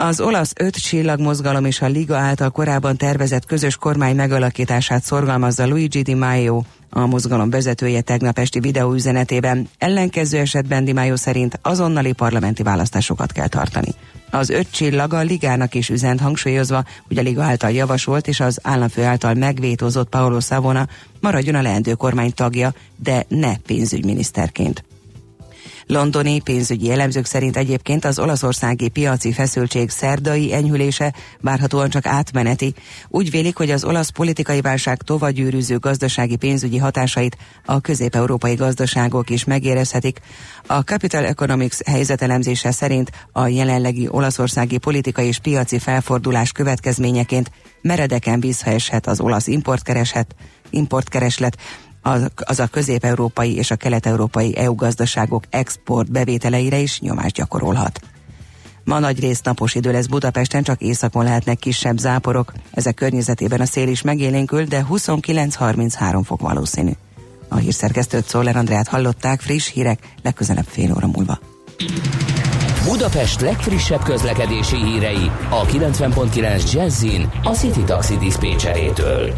[0.00, 6.02] Az olasz öt csillagmozgalom és a Liga által korábban tervezett közös kormány megalakítását szorgalmazza Luigi
[6.02, 9.68] Di Maio, a mozgalom vezetője tegnap esti videóüzenetében.
[9.78, 13.94] Ellenkező esetben Di Maio szerint azonnali parlamenti választásokat kell tartani.
[14.30, 18.58] Az öt csillag a ligának is üzent hangsúlyozva, hogy a liga által javasolt és az
[18.62, 20.88] államfő által megvétózott Paolo Savona
[21.20, 24.87] maradjon a leendő kormány tagja, de ne pénzügyminiszterként.
[25.90, 32.74] Londoni pénzügyi elemzők szerint egyébként az olaszországi piaci feszültség szerdai enyhülése várhatóan csak átmeneti.
[33.08, 39.44] Úgy vélik, hogy az olasz politikai válság tovagyűrűző gazdasági pénzügyi hatásait a közép-európai gazdaságok is
[39.44, 40.18] megérezhetik.
[40.66, 47.50] A Capital Economics helyzetelemzése szerint a jelenlegi olaszországi politikai és piaci felfordulás következményeként
[47.82, 50.34] meredeken visszaeshet az olasz importkereslet,
[50.70, 51.56] importkereslet
[52.02, 58.00] az, a közép-európai és a kelet-európai EU gazdaságok export bevételeire is nyomást gyakorolhat.
[58.84, 62.52] Ma nagy rész napos idő lesz Budapesten, csak északon lehetnek kisebb záporok.
[62.70, 66.92] Ezek környezetében a szél is megélénkül, de 29-33 fok valószínű.
[67.48, 71.38] A hírszerkesztőt Szoller Andrát hallották, friss hírek, legközelebb fél óra múlva.
[72.84, 79.34] Budapest legfrissebb közlekedési hírei a 90.9 Jazzin a City Taxi Dispécsejétől.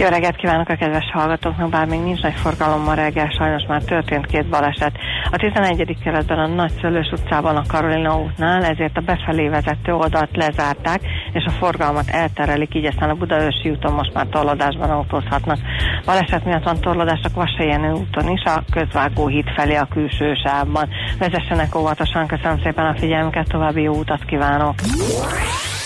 [0.00, 3.82] Jó reggelt kívánok a kedves hallgatóknak, bár még nincs nagy forgalom ma reggel, sajnos már
[3.82, 4.92] történt két baleset.
[5.30, 5.96] A 11.
[6.04, 11.00] keretben a Nagy Szőlős utcában a Karolina útnál, ezért a befelé vezető oldalt lezárták,
[11.32, 15.58] és a forgalmat elterelik, így aztán a Budaörsi úton most már torlódásban autózhatnak.
[16.04, 20.88] Baleset miatt van torlódás a Kvasajenő úton is, a közvágó híd felé a külső sávban.
[21.18, 24.74] Vezessenek óvatosan, köszönöm szépen a figyelmüket, további jó utat kívánok!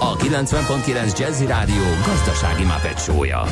[0.00, 3.42] a 90.9 Jazzy Rádió gazdasági mapetsója.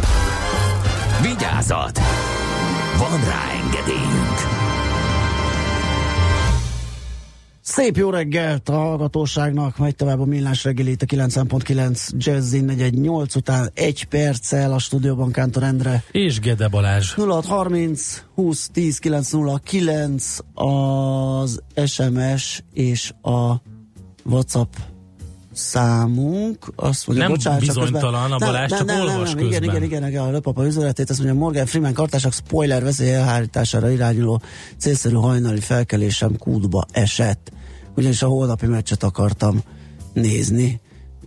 [1.23, 1.99] Vigyázat!
[2.99, 4.55] Van rá engedélyünk!
[7.61, 13.35] Szép jó reggelt a hallgatóságnak, megy tovább a millás reggeli itt a 9.9 Jazzin 418
[13.35, 16.05] után egy perccel a stúdióban Kántor Endre.
[16.11, 17.15] És Gede Balázs.
[17.15, 23.55] 0630 20 10 909 az SMS és a
[24.25, 24.73] WhatsApp
[25.57, 29.63] számunk, azt mondja, nem bocsánat, bizonytalan a Balázs, nem, csak nem, nem, olvas nem, közben.
[29.63, 34.43] Igen, igen, igen, a löpapa üzenetét, azt mondja, Morgan Freeman kartársak spoiler veszély elhárítására irányuló
[34.79, 37.53] célszerű hajnali felkelésem kútba esett.
[37.97, 39.63] Ugyanis a holnapi meccset akartam
[40.13, 40.81] nézni.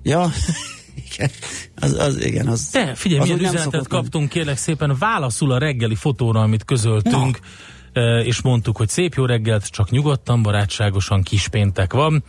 [0.03, 0.31] Ja,
[1.11, 1.29] igen,
[1.75, 5.57] az, az, igen, az, Te, figyelj, az milyen nem üzenetet kaptunk, kérlek szépen, válaszul a
[5.57, 7.39] reggeli fotóra, amit közöltünk,
[7.93, 12.23] eh, és mondtuk, hogy szép jó reggelt, csak nyugodtan, barátságosan kispéntek van.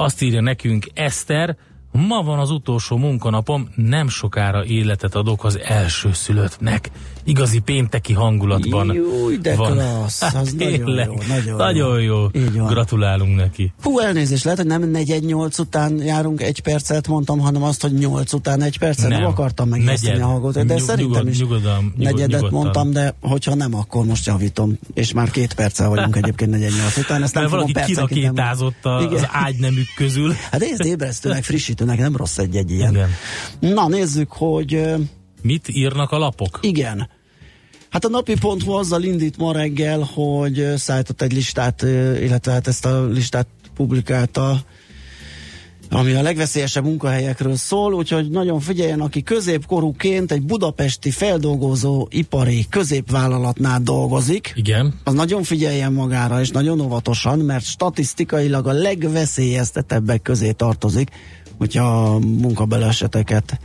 [0.00, 1.56] Azt írja nekünk Eszter,
[1.92, 6.90] ma van az utolsó munkanapom, nem sokára életet adok az elsőszülöttnek.
[7.24, 9.72] Igazi pénteki hangulatban Júj, de van.
[9.72, 12.24] klassz, az Hát nagyon jó, nagyon nagyon jó.
[12.32, 12.66] Így van.
[12.66, 13.72] Gratulálunk neki.
[13.82, 18.32] Hú, elnézést, lehet, hogy nem 4-8 után járunk egy percet, mondtam, hanem azt, hogy 8
[18.32, 19.08] után egy percet.
[19.08, 19.28] Nem, Nem.
[19.28, 22.52] akartam megijeszteni a hallgatót, de Nyug- szerintem is nyugodtan, nyugod- negyedet nyugodtan.
[22.60, 24.78] mondtam, de hogyha nem, akkor most javítom.
[24.94, 27.22] És már két perccel vagyunk egyébként 4-8 után.
[27.22, 30.32] Ezt nem Mert valaki kirakétázott az ágynemük közül.
[30.50, 31.44] Hát ez ébresztőnek,
[31.80, 32.92] frissítőnek nem rossz egy-egy ilyen.
[32.92, 33.10] Igen.
[33.74, 34.82] Na, nézzük, hogy
[35.42, 36.58] Mit írnak a lapok?
[36.62, 37.08] igen.
[37.90, 41.82] Hát a napi.hu azzal indít ma reggel, hogy szállított egy listát,
[42.22, 44.60] illetve hát ezt a listát publikálta,
[45.90, 53.80] ami a legveszélyesebb munkahelyekről szól, úgyhogy nagyon figyeljen, aki középkorúként egy budapesti feldolgozó ipari középvállalatnál
[53.80, 54.94] dolgozik, Igen.
[55.04, 61.10] az nagyon figyeljen magára, és nagyon óvatosan, mert statisztikailag a legveszélyeztetebbek közé tartozik,
[61.60, 63.60] hogyha a munkabeleseteket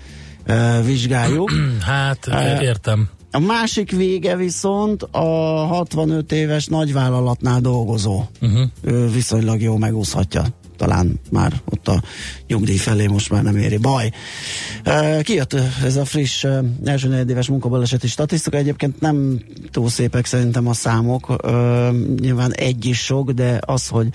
[0.86, 1.52] vizsgáljuk.
[1.82, 2.28] Hát,
[2.62, 3.10] értem.
[3.32, 8.24] A másik vége viszont a 65 éves nagyvállalatnál dolgozó.
[8.42, 9.12] Uh-huh.
[9.14, 10.46] Viszonylag jó megúszhatja.
[10.78, 12.04] Talán már ott a
[12.48, 14.12] nyugdíj felé most már nem éri baj.
[15.22, 15.54] Kijött
[15.84, 16.46] ez a friss
[16.86, 18.58] első negyedéves munkabaleseti statisztika.
[18.58, 19.40] Egyébként nem
[19.72, 21.36] túl szépek szerintem a számok.
[22.20, 24.08] Nyilván egy is sok, de az, hogy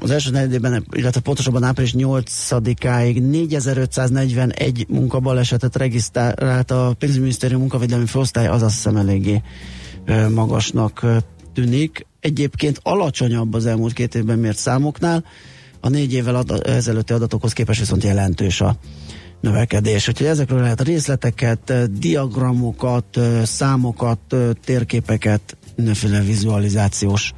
[0.00, 8.62] az első negyedében, illetve pontosabban április 8-áig 4541 munkabalesetet regisztrált a pénzügyminisztérium munkavédelmi főosztály, az
[8.62, 9.42] azt hiszem eléggé
[10.34, 11.06] magasnak
[11.54, 12.06] tűnik.
[12.20, 15.24] Egyébként alacsonyabb az elmúlt két évben mért számoknál,
[15.80, 18.76] a négy évvel ad- ezelőtti adatokhoz képest viszont jelentős a
[19.40, 20.08] növekedés.
[20.08, 27.32] Úgyhogy ezekről lehet részleteket, diagramokat, számokat, térképeket, mindenféle vizualizációs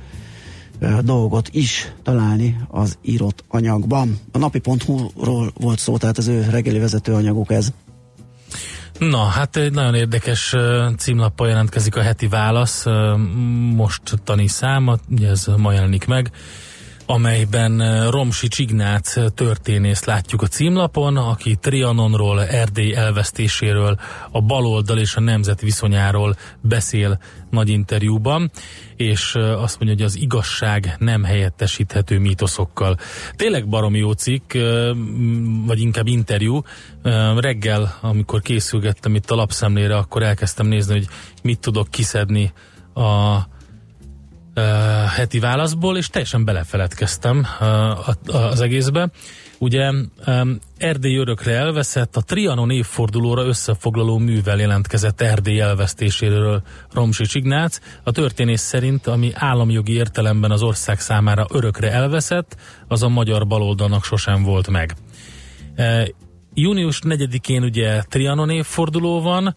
[1.03, 4.19] dolgot is találni az írott anyagban.
[4.33, 7.73] A napi.hu-ról volt szó, tehát az ő reggeli vezető anyaguk ez.
[8.99, 10.55] Na, hát egy nagyon érdekes
[10.97, 13.17] címlappal jelentkezik a heti válasz, ö,
[13.75, 16.31] mostani száma, ugye ez ma jelenik meg,
[17.07, 23.99] amelyben ö, Romsi Csignác történész látjuk a címlapon, aki Trianonról, Erdély elvesztéséről,
[24.31, 27.19] a baloldal és a nemzet viszonyáról beszél
[27.51, 28.51] nagy interjúban,
[28.97, 32.97] és ö, azt mondja, hogy az igazság nem helyettesíthető mítoszokkal.
[33.37, 36.63] Tényleg baromi jó cikk, m, vagy inkább interjú.
[37.37, 41.07] Reggel, amikor készülgettem itt a lapszemlére, akkor elkezdtem nézni, hogy
[41.43, 42.53] mit tudok kiszedni
[42.95, 43.39] a
[44.55, 44.65] uh,
[45.05, 49.11] heti válaszból, és teljesen belefeledkeztem uh, az egészbe.
[49.59, 49.91] Ugye
[50.27, 57.79] um, Erdély örökre elveszett, a Trianon évfordulóra összefoglaló művel jelentkezett Erdély elvesztéséről Romsi Csignác.
[58.03, 62.57] A történész szerint, ami államjogi értelemben az ország számára örökre elveszett,
[62.89, 64.95] az a magyar baloldalnak sosem volt meg.
[65.77, 66.09] Uh,
[66.55, 69.57] június 4-én ugye Trianon évforduló van,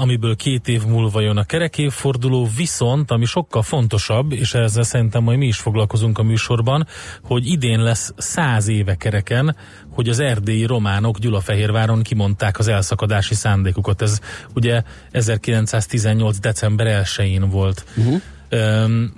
[0.00, 5.38] amiből két év múlva jön a kerekévforduló, viszont, ami sokkal fontosabb, és ezzel szerintem majd
[5.38, 6.86] mi is foglalkozunk a műsorban,
[7.22, 9.56] hogy idén lesz száz éve kereken,
[9.90, 14.02] hogy az erdélyi románok Gyulafehérváron kimondták az elszakadási szándékukat.
[14.02, 14.20] Ez
[14.54, 16.38] ugye 1918.
[16.38, 17.84] december 1-én volt.
[17.96, 18.20] Uh-huh.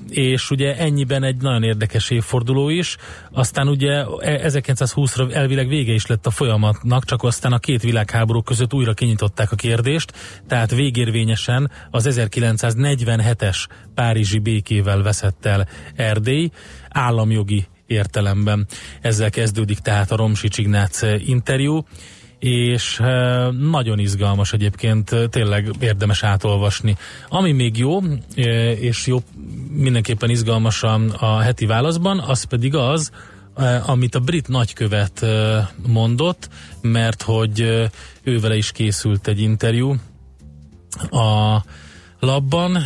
[0.09, 2.97] És ugye ennyiben egy nagyon érdekes évforduló is,
[3.33, 8.75] aztán ugye 1920-ra elvileg vége is lett a folyamatnak, csak aztán a két világháború között
[8.75, 10.13] újra kinyitották a kérdést,
[10.49, 16.51] tehát végérvényesen az 1947-es Párizsi békével veszett el Erdély,
[16.89, 18.67] államjogi értelemben.
[19.01, 21.85] Ezzel kezdődik tehát a Romsics Ignác interjú,
[22.47, 26.97] és eh, nagyon izgalmas egyébként, eh, tényleg érdemes átolvasni.
[27.29, 29.19] Ami még jó, eh, és jó,
[29.71, 33.11] mindenképpen izgalmas a, heti válaszban, az pedig az,
[33.87, 35.27] amit a brit nagykövet
[35.87, 36.49] mondott,
[36.81, 37.89] mert hogy
[38.23, 39.95] ővele is készült egy interjú
[41.11, 41.63] a
[42.21, 42.79] labban,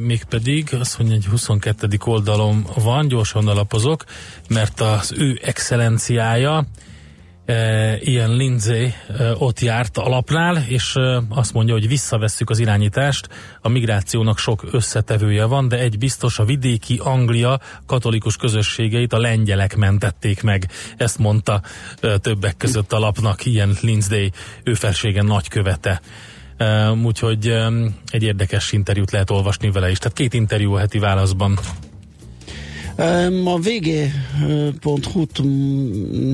[0.00, 1.88] mégpedig azt mondja, hogy 22.
[2.04, 4.04] oldalon van, gyorsan alapozok,
[4.48, 6.66] mert az ő excellenciája,
[8.00, 8.94] ilyen Lindsay
[9.34, 10.94] ott járt alapnál, és
[11.28, 13.28] azt mondja, hogy visszavesszük az irányítást,
[13.60, 19.76] a migrációnak sok összetevője van, de egy biztos, a vidéki Anglia katolikus közösségeit a lengyelek
[19.76, 20.70] mentették meg.
[20.96, 21.62] Ezt mondta
[22.20, 24.32] többek között a lapnak ilyen Lindsay
[24.64, 26.00] ő felségen nagykövete.
[27.04, 27.54] Úgyhogy
[28.10, 29.98] egy érdekes interjút lehet olvasni vele is.
[29.98, 31.58] Tehát két interjú a heti válaszban.
[33.44, 35.42] A vg.hu-t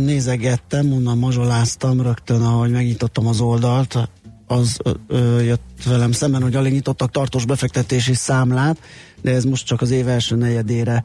[0.05, 4.09] nézegettem, onnan mazsoláztam rögtön, ahogy megnyitottam az oldalt,
[4.47, 8.79] az ö, jött velem szemben, hogy alig nyitottak tartós befektetési számlát,
[9.23, 11.05] de ez most csak az év első negyedére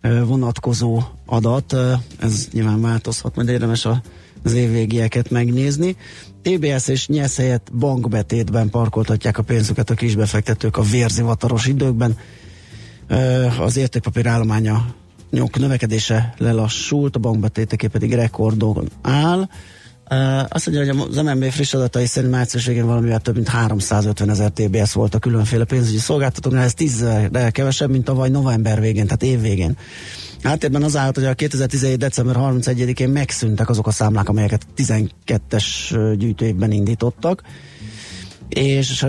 [0.00, 1.76] ö, vonatkozó adat.
[2.18, 4.02] Ez nyilván változhat, majd érdemes a,
[4.42, 5.96] az évvégieket megnézni.
[6.42, 12.18] TBS és NYESZ helyett bankbetétben parkoltatják a pénzüket a kisbefektetők a vérzivataros időkben.
[13.60, 14.94] Az értékpapír állománya
[15.30, 19.48] nyok növekedése lelassult, a bankbetéteké pedig rekordon áll.
[20.48, 24.50] Azt mondja, hogy az MNB friss adatai szerint március végén valamivel több mint 350 ezer
[24.50, 29.22] TBS volt a különféle pénzügyi szolgáltatóknál, ez 10 de kevesebb, mint tavaly november végén, tehát
[29.22, 29.76] év végén.
[30.42, 31.98] Háttérben az állt, hogy a 2017.
[31.98, 35.64] december 31-én megszűntek azok a számlák, amelyeket 12-es
[36.18, 37.42] gyűjtőévben indítottak,
[38.48, 39.06] és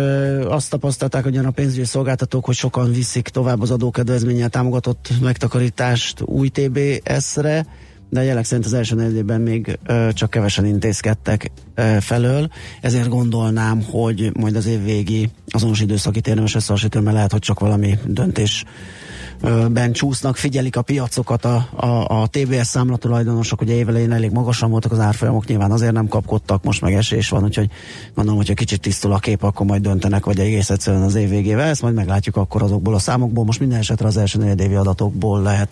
[0.48, 6.50] azt tapasztalták, hogy a pénzügyi szolgáltatók, hogy sokan viszik tovább az adókedvezménnyel támogatott megtakarítást új
[6.50, 7.66] TBS-re,
[8.10, 12.50] de jelek szerint az első negyedében még ö, csak kevesen intézkedtek ö, felől,
[12.82, 17.60] ezért gondolnám, hogy majd az év végi azonos időszakit érdemes összehasonlítani, mert lehet, hogy csak
[17.60, 18.64] valami döntés
[19.72, 24.92] ben csúsznak, figyelik a piacokat a, a, a TBS számlatulajdonosok, ugye évelején elég magasan voltak
[24.92, 27.70] az árfolyamok, nyilván azért nem kapkodtak, most meg esés van, úgyhogy
[28.14, 31.68] gondolom, hogyha kicsit tisztul a kép, akkor majd döntenek, vagy egész egyszerűen az év végével,
[31.68, 35.70] ezt majd meglátjuk akkor azokból a számokból, most minden esetre az első negyedévi adatokból lehet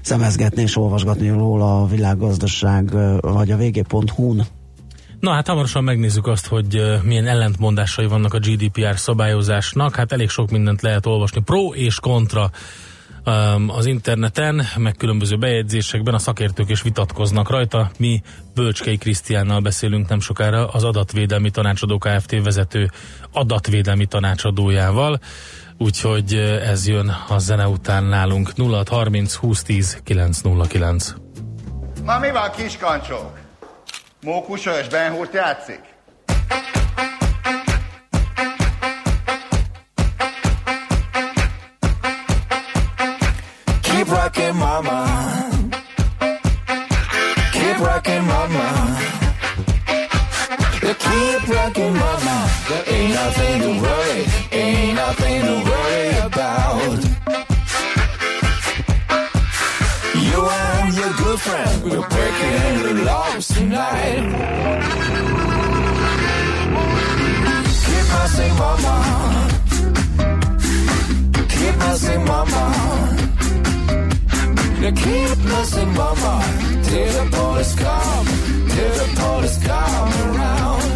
[0.00, 2.90] szemezgetni és olvasgatni róla a világgazdaság
[3.20, 4.46] vagy a vg.hu-n.
[5.20, 9.94] Na hát hamarosan megnézzük azt, hogy milyen ellentmondásai vannak a GDPR szabályozásnak.
[9.94, 11.40] Hát elég sok mindent lehet olvasni.
[11.40, 12.50] Pro és kontra
[13.66, 17.90] az interneten, meg különböző bejegyzésekben a szakértők is vitatkoznak rajta.
[17.98, 18.22] Mi
[18.54, 22.42] Bölcskei Krisztiánnal beszélünk nem sokára az adatvédelmi tanácsadó Kft.
[22.42, 22.90] vezető
[23.32, 25.20] adatvédelmi tanácsadójával.
[25.78, 31.14] Úgyhogy ez jön a zene után nálunk 0630 2010 909.
[32.04, 33.38] Ma mi van kiskancsók?
[34.22, 35.80] Mókusa és Benhurt játszik?
[44.46, 44.98] Rocking, mama.
[47.52, 48.98] Keep rocking, mama.
[50.80, 52.50] Keep rocking, mama.
[52.68, 57.04] There ain't nothing to worry, ain't nothing to worry about.
[60.14, 64.22] You and your good friend, we're breaking the laws tonight.
[67.86, 68.94] Keep messing, mama.
[71.48, 73.35] Keep messing, mama.
[74.86, 76.34] You keep messing mama
[76.84, 78.26] till the police come,
[78.70, 80.90] till the police come around.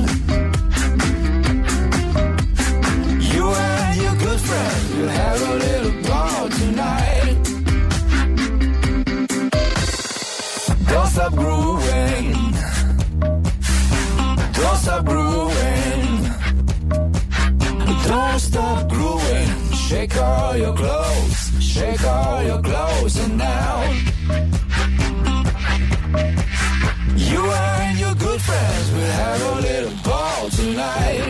[3.34, 7.36] You and your good friend will have a little ball tonight.
[10.86, 12.32] Don't stop grooving.
[14.52, 16.02] Don't stop grooving.
[18.06, 19.48] Don't stop grooving.
[19.74, 21.39] Shake all your clothes.
[21.80, 23.82] Shake all your clothes and now.
[27.16, 31.24] You and your good friends will have a little ball tonight.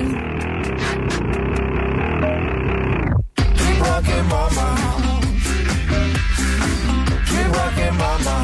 [3.60, 4.68] Keep rocking mama.
[7.30, 8.36] Keep rocking mama.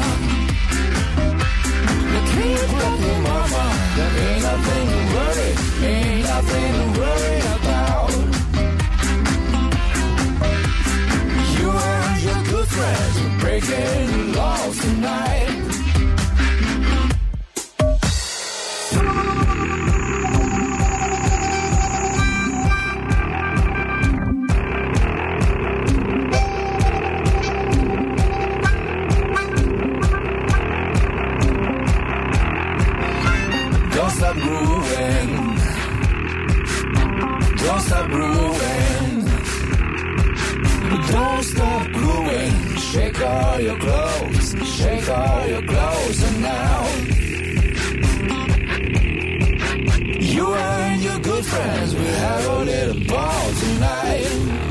[2.31, 3.63] Keep rocking mama.
[3.97, 5.49] There ain't nothing to worry
[5.89, 7.46] Ain't nothing to worry
[42.97, 46.87] Shake all your clothes, shake all your clothes, and now
[50.19, 54.66] you and your good friends will have a little ball tonight.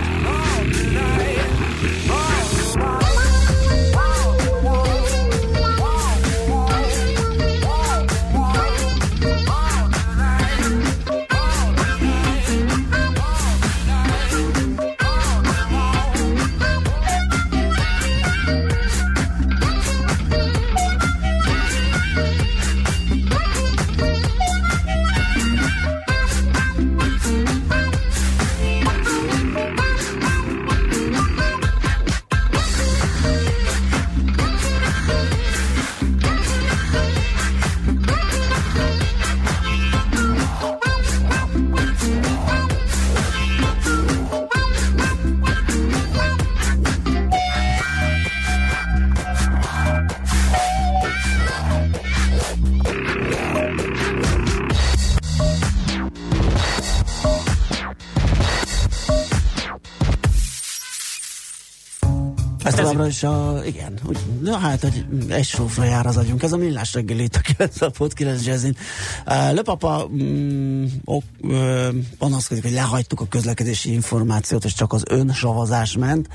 [63.07, 66.42] Is a, igen, úgy, na hát, hogy egy sófra jár az agyunk.
[66.42, 68.76] Ez a millás reggel itt a 9 a Pod 9 Jazzin.
[69.52, 71.86] Löpapa mm, ok, uh,
[72.18, 76.28] panaszkodik, hogy lehagytuk a közlekedési információt, és csak az önsavazás ment.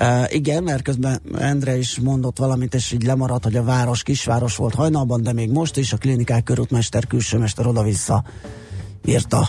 [0.00, 4.56] Uh, igen, mert közben Endre is mondott valamit, és így lemaradt, hogy a város kisváros
[4.56, 8.24] volt hajnalban, de még most is a klinikák körútmester, külsőmester oda-vissza
[9.04, 9.48] írta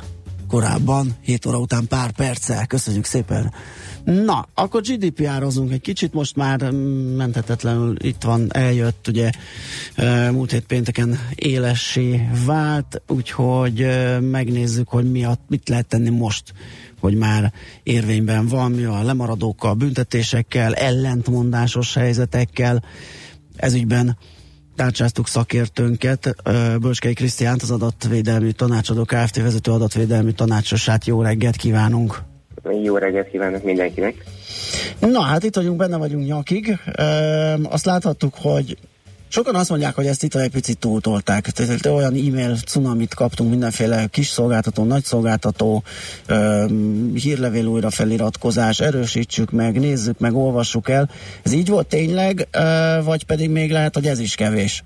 [0.52, 2.66] korábban, 7 óra után pár perccel.
[2.68, 3.54] Köszönjük szépen.
[4.04, 6.72] Na, akkor GDPR-ozunk egy kicsit, most már
[7.16, 9.30] menthetetlenül itt van, eljött, ugye
[10.32, 13.88] múlt hét pénteken élessé vált, úgyhogy
[14.20, 16.54] megnézzük, hogy mi a, mit lehet tenni most,
[17.00, 22.84] hogy már érvényben van, mi a lemaradókkal, büntetésekkel, ellentmondásos helyzetekkel,
[23.56, 24.18] ezügyben
[24.76, 26.36] tárcsáztuk szakértőnket,
[26.80, 29.42] Bölcskei Krisztiánt, az adatvédelmi tanácsadó Kft.
[29.42, 31.06] vezető adatvédelmi tanácsosát.
[31.06, 32.22] Jó reggelt kívánunk!
[32.84, 34.24] Jó reggelt kívánok mindenkinek!
[35.00, 36.78] Na hát itt vagyunk, benne vagyunk nyakig.
[37.64, 38.78] Azt láthattuk, hogy
[39.32, 41.50] sokan azt mondják, hogy ezt itt egy picit túltolták.
[41.50, 45.84] Tehát olyan e-mail cunamit kaptunk, mindenféle kis szolgáltató, nagy szolgáltató,
[47.14, 51.10] hírlevél újra feliratkozás, erősítsük meg, nézzük meg, olvassuk el.
[51.44, 52.48] Ez így volt tényleg,
[53.04, 54.84] vagy pedig még lehet, hogy ez is kevés?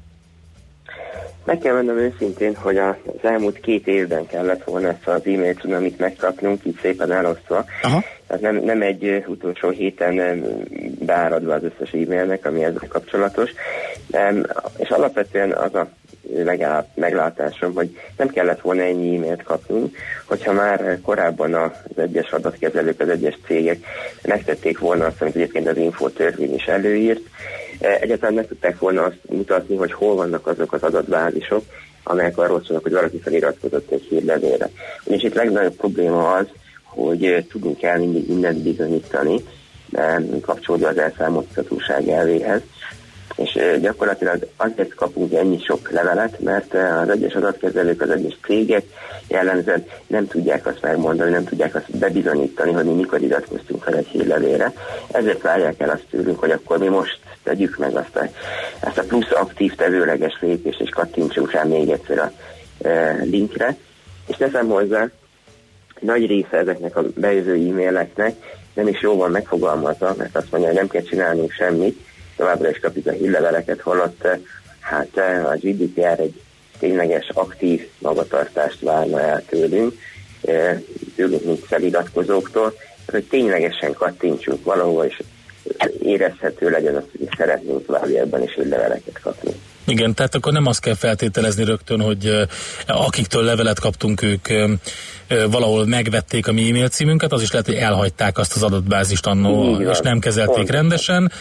[1.45, 5.99] Meg kell mondanom őszintén, hogy az elmúlt két évben kellett volna ezt az e-mail cunamit
[5.99, 7.65] megkapnunk, így szépen elosztva.
[7.81, 8.03] Aha.
[8.27, 10.43] Tehát nem, nem egy utolsó héten
[10.99, 13.51] beáradva az összes e-mailnek, ami ezzel kapcsolatos.
[14.77, 15.87] És alapvetően az a
[16.95, 19.95] meglátásom, hogy nem kellett volna ennyi e-mailt kapnunk,
[20.25, 23.77] hogyha már korábban az egyes adatkezelők, az egyes cégek
[24.23, 27.21] megtették volna azt, amit egyébként az infotörvény is előírt,
[27.79, 31.63] egyáltalán meg tudták volna azt mutatni, hogy hol vannak azok az adatbázisok,
[32.03, 34.69] amelyek arról szólnak, hogy valaki feliratkozott egy hírlevélre.
[35.03, 36.45] És itt legnagyobb probléma az,
[36.95, 39.43] hogy tudunk el mindig mindent bizonyítani,
[40.41, 42.61] kapcsolódva az elszámoltatóság elvéhez,
[43.35, 48.83] és gyakorlatilag azért kapunk ennyi sok levelet, mert az egyes adatkezelők, az egyes cégek
[49.27, 54.07] jellemzően nem tudják azt megmondani, nem tudják azt bebizonyítani, hogy mi mikor iratkoztunk fel egy
[54.07, 54.73] hírlevére.
[55.11, 58.27] Ezért várják el azt tőlünk, hogy akkor mi most tegyük meg azt a,
[58.79, 62.31] ezt a plusz aktív tevőleges lépést, és kattintsunk rá még egyszer a
[63.23, 63.75] linkre.
[64.27, 65.09] És teszem hozzá,
[65.99, 68.35] nagy része ezeknek a bejövő e-maileknek
[68.73, 71.99] nem is jó van megfogalmazva, mert azt mondja, hogy nem kell csinálnunk semmit,
[72.35, 74.27] továbbra is kapjuk a hírleveleket, holott
[74.79, 76.41] hát a GDPR egy
[76.79, 79.93] tényleges aktív magatartást várna el tőlünk,
[81.15, 82.73] tőlünk, mint feliratkozóktól,
[83.11, 85.21] hogy ténylegesen kattintsunk valahova, és
[86.01, 89.51] érezhető legyen azt, hogy szeretnénk továbbiakban is hírleveleket kapni.
[89.85, 92.47] Igen, tehát akkor nem azt kell feltételezni rögtön, hogy
[92.87, 94.47] akiktől levelet kaptunk, ők
[95.49, 99.81] valahol megvették a mi e-mail címünket, az is lehet, hogy elhagyták azt az adatbázist annó,
[99.81, 101.31] és nem kezelték rendesen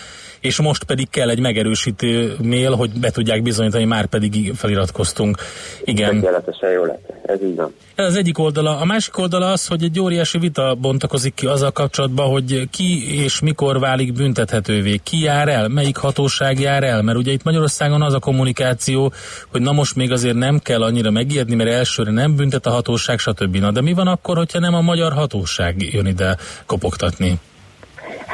[0.44, 5.36] és most pedig kell egy megerősítő mail, hogy be tudják bizonyítani, már pedig feliratkoztunk.
[5.84, 6.20] Igen.
[6.20, 7.74] Tökéletesen jó lett, ez így van.
[7.94, 8.78] Ez az egyik oldala.
[8.80, 13.40] A másik oldala az, hogy egy óriási vita bontakozik ki azzal kapcsolatban, hogy ki és
[13.40, 18.14] mikor válik büntethetővé, ki jár el, melyik hatóság jár el, mert ugye itt Magyarországon az
[18.14, 19.12] a kommunikáció,
[19.48, 23.18] hogy na most még azért nem kell annyira megijedni, mert elsőre nem büntet a hatóság,
[23.18, 23.56] stb.
[23.56, 26.36] Na de mi van akkor, hogyha nem a magyar hatóság jön ide
[26.66, 27.38] kopogtatni?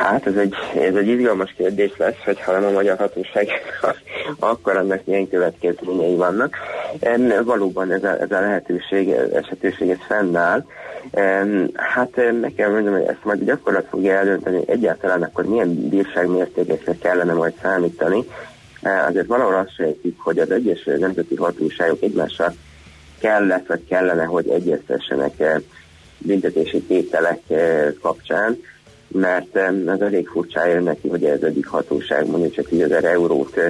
[0.03, 3.49] Hát ez egy, ez egy izgalmas kérdés lesz, hogy ha nem a magyar hatóság,
[4.39, 6.57] akkor annak milyen következményei vannak.
[7.01, 10.65] Em, Valóban ez a, ez a lehetőség, esetőség, ez fennáll.
[11.11, 15.89] Em, Hát meg kell mondjam, hogy ezt majd a gyakorlat fogja eldönteni, egyáltalán akkor milyen
[15.89, 18.25] bírságmértékekre kellene majd számítani.
[18.83, 22.55] Eh, Azért valahol azt sejtjük, hogy az egyes nemzeti hatóságok egymással
[23.21, 25.57] kellett, vagy kellene, hogy egyeztessenek eh,
[26.19, 28.59] büntetési tételek eh, kapcsán,
[29.13, 33.61] mert az elég furcsa jön neki, hogy ez egyik hatóság mondjuk csak 10 ezer eurót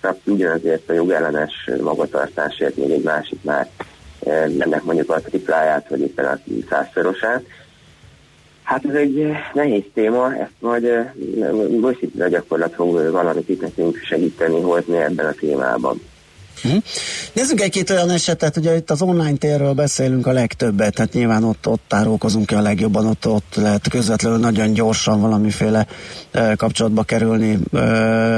[0.00, 3.68] kap ugyanazért a jogellenes magatartásért, még egy másik már
[4.58, 7.44] ennek mondjuk a tripláját, vagy éppen a százszorosát.
[8.62, 11.12] Hát ez egy eh, nehéz téma, ezt majd eh,
[11.84, 16.00] őszintén a gyakorlat fog valamit itt nekünk segíteni hozni ebben a témában.
[16.62, 16.76] Hm.
[17.32, 21.68] Nézzük egy-két olyan esetet, ugye itt az online térről beszélünk a legtöbbet, tehát nyilván ott,
[21.68, 25.86] ott tárolkozunk ki a legjobban, ott, ott lehet közvetlenül nagyon gyorsan valamiféle
[26.30, 27.78] e, kapcsolatba kerülni e,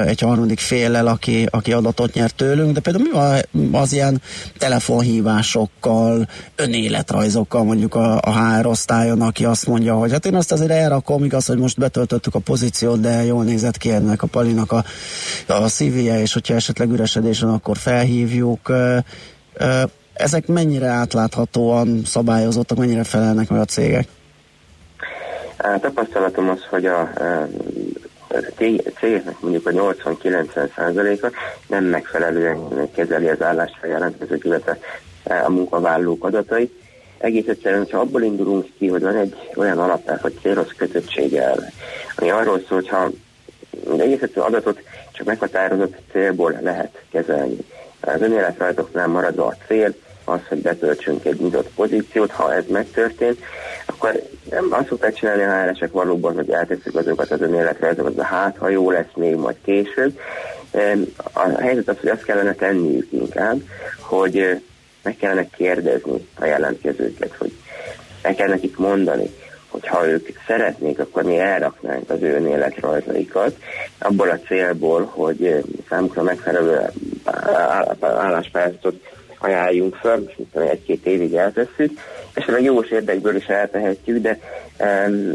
[0.01, 3.11] egy harmadik féllel, aki, aki adatot nyert tőlünk, de például mi
[3.71, 4.23] van az ilyen
[4.59, 10.71] telefonhívásokkal, önéletrajzokkal mondjuk a, a HR osztályon, aki azt mondja, hogy hát én azt azért
[10.71, 14.85] elrakom, igaz, hogy most betöltöttük a pozíciót, de jól nézett ki ennek a Palinak a,
[15.47, 18.07] a szívje, és hogyha esetleg üresedés van, akkor felhívjuk.
[18.69, 19.83] Ö,
[20.19, 24.09] Ezek mennyire átláthatóan szabályozottak, mennyire felelnek meg a cégek?
[25.57, 27.11] A tapasztalatom az, hogy a
[28.57, 31.31] cég- cégeknek mondjuk a 80-90 százaléka
[31.67, 34.79] nem megfelelően kezeli az állásra jelentkezők, illetve
[35.45, 36.73] a munkavállalók adatait.
[37.19, 41.73] Egész egyszerűen, ha abból indulunk ki, hogy van egy olyan alapelv, hogy célhoz kötöttséggel,
[42.17, 43.11] ami arról szól, hogy ha
[43.93, 44.83] egy egész egyszerű adatot
[45.13, 47.57] csak meghatározott célból lehet kezelni.
[48.01, 49.95] Az önéletrajzoknál maradva a cél,
[50.25, 53.39] az, hogy betöltsünk egy nyitott pozíciót, ha ez megtörtént,
[53.87, 58.69] akkor nem azt szokták csinálni a HR-esek valóban, hogy eltesszük azokat az önéletrajzokat, hát, ha
[58.69, 60.19] jó lesz még majd később.
[61.33, 63.61] A helyzet az, hogy azt kellene tenniük inkább,
[64.01, 64.61] hogy
[65.03, 67.53] meg kellene kérdezni a jelentkezőket, hogy
[68.23, 69.31] el kell nekik mondani,
[69.69, 73.57] hogy ha ők szeretnék, akkor mi elraknánk az ő önéletrajzaikat,
[73.99, 75.59] abból a célból, hogy eh,
[75.89, 76.81] számukra megfelelő
[77.25, 78.95] áll- álláspályázatot
[79.39, 82.01] ajánljunk most mit tudom, egy-két évig eltesszük,
[82.35, 84.39] és meg jós érdekből is eltehetjük, de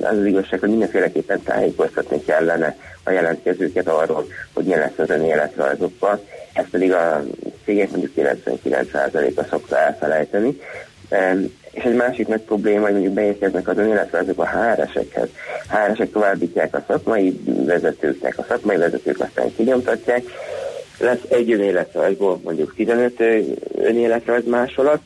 [0.01, 6.23] az az igazság, hogy mindenféleképpen tájékoztatni kellene a jelentkezőket arról, hogy mi lesz az önéletrajzokkal.
[6.53, 7.23] Ezt pedig a
[7.65, 10.59] cégek mondjuk 99%-a szokta elfelejteni.
[11.73, 15.29] És egy másik nagy probléma, hogy mondjuk beérkeznek az önéletrajzok a HR-esekhez.
[15.69, 20.23] HR-esek továbbítják a szakmai vezetőknek, a szakmai vezetők aztán kinyomtatják,
[20.99, 23.39] lesz egy önéletrajzból mondjuk 15 ö,
[23.75, 25.01] önéletrajz másolat,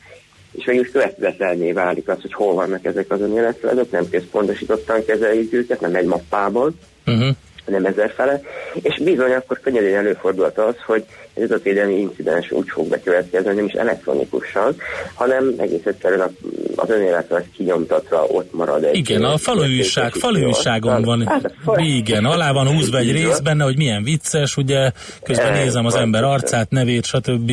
[0.52, 5.80] és végül következetlenné válik az, hogy hol vannak ezek az önéletrajzok, nem központosítottan kezeljük őket,
[5.80, 7.36] nem egy mappában, Uh-huh.
[7.64, 8.40] hanem ezer fele,
[8.82, 11.04] és bizony akkor könnyedén előfordulhat az, hogy
[11.38, 14.76] egy adatvédelmi incidens úgy fog bekövetkezni, nem is elektronikusan,
[15.14, 16.30] hanem egész egyszerűen a-
[16.76, 18.96] az önéletrajz kinyomtatva ott marad egy...
[18.96, 23.76] Igen, a faluújság, faluújságon van, Hát, a igen, alá van húzva egy rész benne, hogy
[23.76, 24.90] milyen vicces, ugye,
[25.22, 26.44] közben Eh, nézem az ember pontosan.
[26.44, 27.50] arcát, nevét, stb.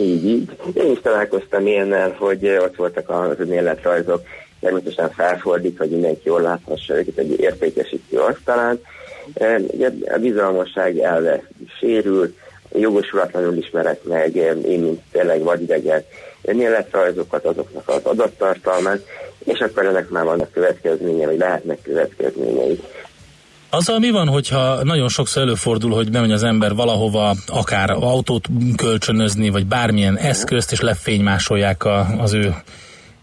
[0.00, 0.50] Így, így.
[0.74, 4.22] Én is találkoztam ilyennel, hogy ott voltak az önéletrajzok,
[4.60, 8.80] természetesen felfordít, hogy mindenki jól láthassa őket egy értékesítő asztalán.
[9.34, 11.42] Eh, Ugye a bizalmasság elve
[11.80, 12.34] sérül,
[12.72, 16.04] jogosulatlanul ismerek meg, én mint tényleg vadidegen
[16.42, 19.00] önéletrajzokat, azoknak az adattartalmát,
[19.44, 22.80] és akkor ennek már vannak következménye, vagy lehetnek következményei.
[23.70, 28.46] Azzal mi van, hogyha nagyon sokszor előfordul, hogy bemegy az ember valahova, akár autót
[28.76, 32.54] kölcsönözni, vagy bármilyen eszközt, és lefénymásolják a, az ő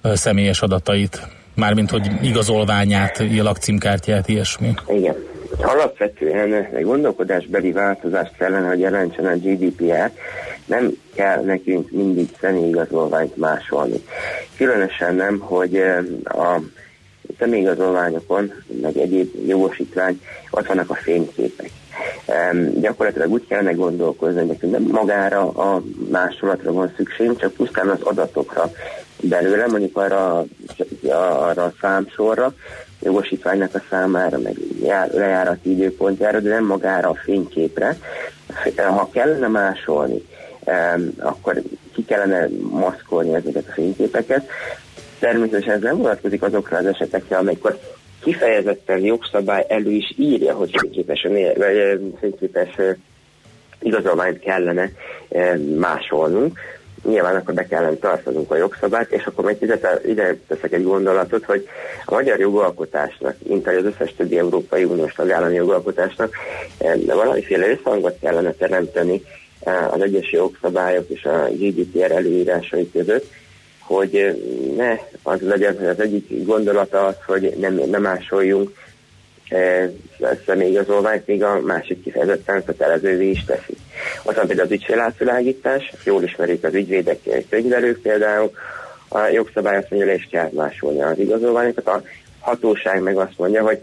[0.02, 1.28] személyes adatait?
[1.56, 4.74] Mármint, hogy igazolványát, lakcímkártyát, ilyesmi.
[4.88, 5.16] Igen.
[5.62, 10.12] Alapvetően egy gondolkodásbeli változást kellene, hogy jelentsen a GDPR.
[10.66, 14.03] Nem kell nekünk mindig személyigazolványt másolni.
[14.58, 16.62] Különösen nem, hogy eh, a
[17.39, 18.51] személyigazolványokon,
[18.82, 21.70] meg egyéb jogosítvány, ott vannak a fényképek.
[22.28, 27.89] Um, gyakorlatilag úgy kellene gondolkozni, hogy nekünk nem magára a másolatra van szükség, csak pusztán
[27.89, 28.72] az adatokra
[29.22, 30.45] belőle, mondjuk arra,
[31.39, 32.53] arra a számsorra,
[33.06, 37.97] jogosítványnak a számára, meg jár, lejárati időpontjára, de nem magára a fényképre.
[38.76, 40.22] Ha kellene másolni,
[41.18, 41.62] akkor
[41.93, 44.49] ki kellene maszkolni ezeket a fényképeket.
[45.20, 47.80] Természetesen ez nem vonatkozik azokra az esetekre, amikor
[48.24, 51.28] kifejezetten jogszabály elő is írja, hogy fényképes,
[51.58, 52.76] vagy fényképes
[53.80, 54.89] igazolványt kellene
[55.76, 56.60] másolnunk.
[57.08, 61.45] Nyilván akkor be kellene tartanunk a jogszabályt, és akkor még ide, ide teszek egy gondolatot,
[61.45, 61.68] hogy
[62.06, 66.34] a magyar jogalkotásnak, mint az összes többi Európai Uniós tagállami jogalkotásnak,
[66.78, 69.24] eh, valamiféle összhangot kellene teremteni
[69.60, 73.26] eh, az egyes jogszabályok és a GDPR előírásai között,
[73.80, 74.36] hogy eh,
[74.76, 78.72] ne az legyen, az egyik gondolata az, hogy nem, nem másoljunk
[79.49, 79.89] eh,
[80.45, 83.74] személyigazolványt, míg a másik kifejezetten kötelezővé is teszi.
[84.24, 88.51] Ott van például az ügyfélátvilágítás, jól ismerik az ügyvédek, könyvelők például,
[89.08, 92.01] a jogszabály azt mondja, le kell másolni az igazolványokat, a
[92.39, 93.80] hatóság meg azt mondja, hogy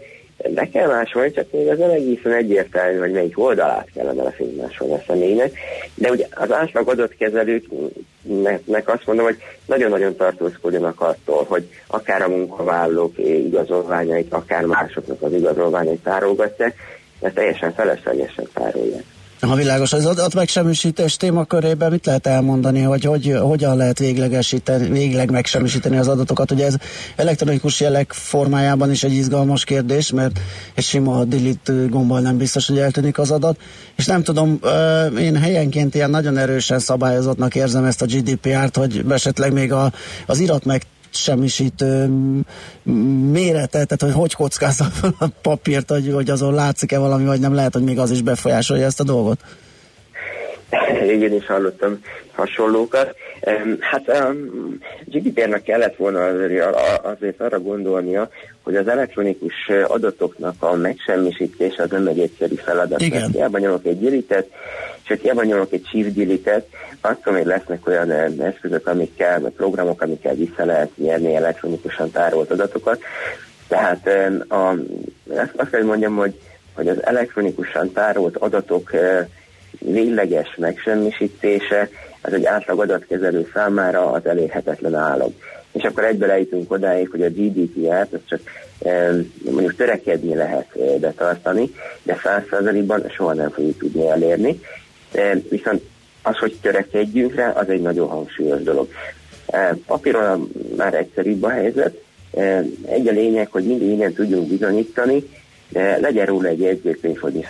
[0.49, 5.03] be kell másolni, csak még az nem egészen egyértelmű, hogy melyik oldalát kellene lefénymásolni a
[5.07, 5.57] személynek.
[5.95, 12.29] De ugye az átlag adott kezelőknek azt mondom, hogy nagyon-nagyon tartózkodjanak attól, hogy akár a
[12.29, 16.75] munkavállalók igazolványait, akár másoknak az igazolványait tárolgatják,
[17.19, 19.03] mert teljesen feleslegesen tárolják.
[19.47, 25.31] Ha világos, az adat megsemmisítés témakörében mit lehet elmondani, hogy, hogy hogyan lehet véglegesíteni, végleg
[25.31, 26.51] megsemmisíteni az adatokat?
[26.51, 26.75] Ugye ez
[27.15, 30.39] elektronikus jelek formájában is egy izgalmas kérdés, mert
[30.73, 33.57] egy sima delete gombbal nem biztos, hogy eltűnik az adat.
[33.95, 34.59] És nem tudom,
[35.19, 39.91] én helyenként ilyen nagyon erősen szabályozottnak érzem ezt a GDPR-t, hogy esetleg még a,
[40.25, 40.81] az irat meg
[41.15, 42.07] semmisítő
[43.31, 44.87] mérete, tehát hogy hogy kockázza
[45.19, 48.85] a papírt, hogy, hogy azon látszik-e valami, vagy nem lehet, hogy még az is befolyásolja
[48.85, 49.39] ezt a dolgot?
[51.07, 51.99] Én is hallottam
[52.35, 53.15] hasonlókat.
[53.79, 54.33] Hát a
[55.05, 56.25] GDPR-nak kellett volna
[57.01, 58.29] azért arra gondolnia,
[58.63, 63.01] hogy az elektronikus adatoknak a megsemmisítése az nem egy egyszerű feladat.
[63.01, 63.31] Igen.
[63.31, 64.47] Hiába nyomok egy gyűjtet,
[65.01, 66.67] sőt hiába nyomok egy chief delete-et,
[67.01, 68.11] azt tudom, hogy lesznek olyan
[68.41, 73.01] eszközök, amikkel, vagy programok, amikkel vissza lehet nyerni elektronikusan tárolt adatokat.
[73.67, 74.09] Tehát
[74.47, 74.75] a,
[75.55, 76.39] azt, kell mondjam, hogy,
[76.73, 78.91] hogy az elektronikusan tárolt adatok
[79.79, 81.89] végleges megsemmisítése,
[82.21, 85.33] az egy átlag adatkezelő számára az elérhetetlen állam.
[85.71, 88.39] És akkor egyből eljutunk odáig, hogy a GDPR-t csak
[89.43, 91.71] mondjuk törekedni lehet betartani,
[92.03, 94.59] de százszerzalékban soha nem fogjuk tudni elérni.
[95.49, 95.81] Viszont
[96.21, 98.87] az, hogy törekedjünk rá, az egy nagyon hangsúlyos dolog.
[99.85, 102.01] Papíron már egyszerűbb a helyzet.
[102.85, 105.23] Egy a lényeg, hogy mindig innen tudjunk bizonyítani,
[105.99, 107.45] legyen róla egy jegyzőkönyv, hogy mi,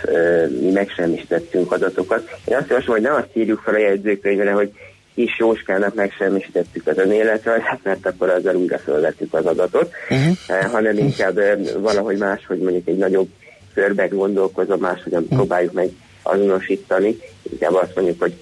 [0.60, 2.28] mi megsemmisítettünk adatokat.
[2.44, 4.72] Én azt javaslom, hogy ne azt írjuk fel a jegyzőkönyvre, hogy
[5.14, 10.70] kis Jóskának megsemmisítettük az önéletrajzát, mert akkor ezzel újra fölvettük az adatot, uh-huh.
[10.70, 11.40] hanem inkább
[11.80, 13.28] valahogy más, hogy mondjuk egy nagyobb
[13.74, 15.36] körbe gondolkozom, máshogyan uh-huh.
[15.38, 15.88] próbáljuk meg
[16.22, 17.16] azonosítani.
[17.52, 18.34] Inkább azt mondjuk, hogy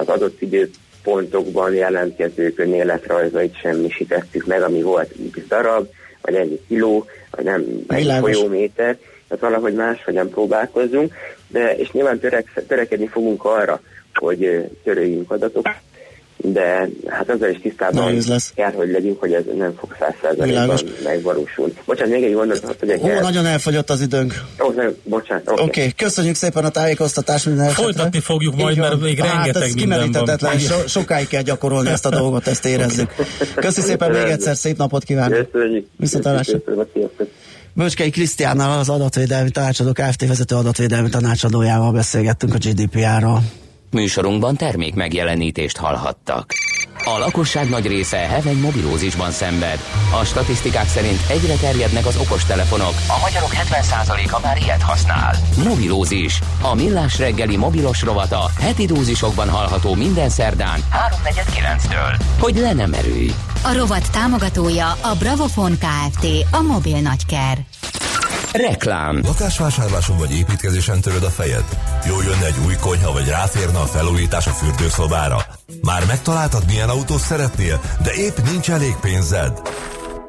[0.00, 5.12] az adott időpontokban jelentkezők önéletrajzait semmisítettük meg, ami volt
[5.48, 5.88] darab,
[6.22, 8.96] vagy ennyi kiló, vagy nem egy folyóméter,
[9.28, 11.14] tehát valahogy máshogyan próbálkozzunk,
[11.48, 13.80] de és nyilván törek, törekedni fogunk arra,
[14.14, 15.76] hogy törőjünk adatokat,
[16.40, 18.52] de hát azzal is tisztában lesz.
[18.54, 21.72] kell, hogy legyünk, hogy ez nem fog százszerzalékban megvalósulni.
[21.84, 23.20] Bocsánat, még egy gondolatot, hogy Ó, el...
[23.20, 24.44] nagyon elfogyott az időnk.
[24.64, 25.42] Ó, nem, bocsánat.
[25.42, 25.68] Oké, okay.
[25.68, 25.92] okay.
[25.92, 29.62] köszönjük szépen a tájékoztatást minden Folytatni fogjuk majd, mert még hát rengeteg
[30.26, 30.58] ez van.
[30.58, 33.14] So, sokáig kell gyakorolni ezt a dolgot, ezt érezzük.
[33.54, 35.50] Köszönjük szépen még egyszer, szép napot kívánok.
[35.50, 35.86] Köszönjük.
[35.96, 36.58] Viszontlátásra.
[37.72, 40.26] Böcskei Krisztiánnal, az adatvédelmi tanácsadó Kft.
[40.26, 43.42] vezető adatvédelmi tanácsadójával beszélgettünk a GDPR-ról.
[43.90, 46.52] Műsorunkban termék megjelenítést hallhattak.
[47.04, 49.78] A lakosság nagy része heveny mobilózisban szenved.
[50.20, 52.92] A statisztikák szerint egyre terjednek az okostelefonok.
[53.08, 55.34] A magyarok 70%-a már ilyet használ.
[55.64, 56.40] Mobilózis.
[56.62, 60.80] A millás reggeli mobilos rovata heti dózisokban hallható minden szerdán
[61.24, 62.20] 3.49-től.
[62.40, 63.30] Hogy le nem erőj.
[63.62, 66.26] A rovat támogatója a Bravofon Kft.
[66.50, 67.58] A mobil nagyker.
[68.52, 69.20] Reklám.
[69.24, 71.64] Lakásvásárláson vagy építkezésen töröd a fejed?
[72.06, 75.44] Jó jönne egy új konyha, vagy ráférne a felújítás a fürdőszobára?
[75.82, 79.60] Már megtaláltad, milyen autót szeretnél, de épp nincs elég pénzed?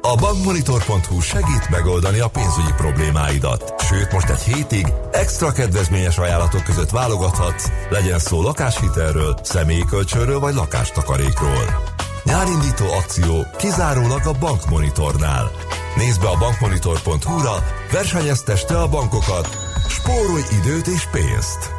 [0.02, 3.74] A bankmonitor.hu segít megoldani a pénzügyi problémáidat.
[3.88, 10.54] Sőt, most egy hétig extra kedvezményes ajánlatok között válogathatsz, legyen szó lakáshitelről, személyi kölcsönről vagy
[10.54, 11.89] lakástakarékról.
[12.24, 15.50] Nyárindító akció kizárólag a Bankmonitornál.
[15.96, 19.48] Nézd be a bankmonitor.hu-ra, versenyezteste a bankokat,
[19.88, 21.70] spórolj időt és pénzt.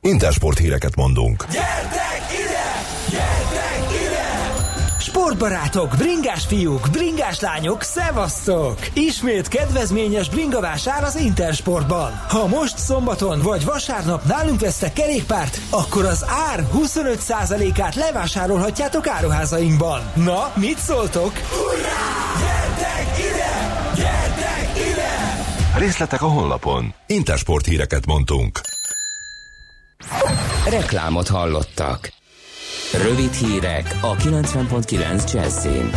[0.00, 1.44] Intersport híreket mondunk.
[1.50, 2.82] Gyertek ide!
[3.10, 3.45] Gyertek!
[5.16, 8.78] Sportbarátok, bringás fiúk, bringás lányok, szevasztok!
[8.92, 12.20] Ismét kedvezményes bringavásár az Intersportban.
[12.28, 20.00] Ha most szombaton vagy vasárnap nálunk vesztek kerékpárt, akkor az ár 25%-át levásárolhatjátok áruházainkban.
[20.14, 21.32] Na, mit szóltok?
[21.32, 22.06] Hurrá!
[22.40, 23.82] Gyertek ide!
[23.94, 25.78] Gyertek ide!
[25.78, 26.94] Részletek a honlapon.
[27.06, 28.60] Intersport híreket mondtunk.
[30.70, 32.14] Reklámot hallottak.
[32.92, 35.90] Rövid hírek a 90.9 Jazzin.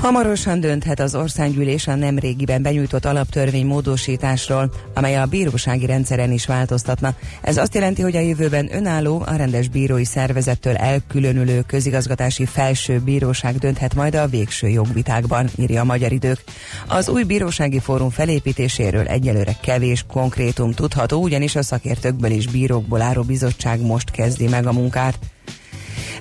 [0.00, 7.14] Hamarosan dönthet az országgyűlés a nemrégiben benyújtott alaptörvény módosításról, amely a bírósági rendszeren is változtatna.
[7.40, 13.56] Ez azt jelenti, hogy a jövőben önálló, a rendes bírói szervezettől elkülönülő közigazgatási felső bíróság
[13.56, 16.44] dönthet majd a végső jogvitákban, írja a Magyar Idők.
[16.88, 23.22] Az új bírósági fórum felépítéséről egyelőre kevés konkrétum tudható, ugyanis a szakértőkből és bírókból álló
[23.22, 25.18] bizottság most kezdi meg a munkát.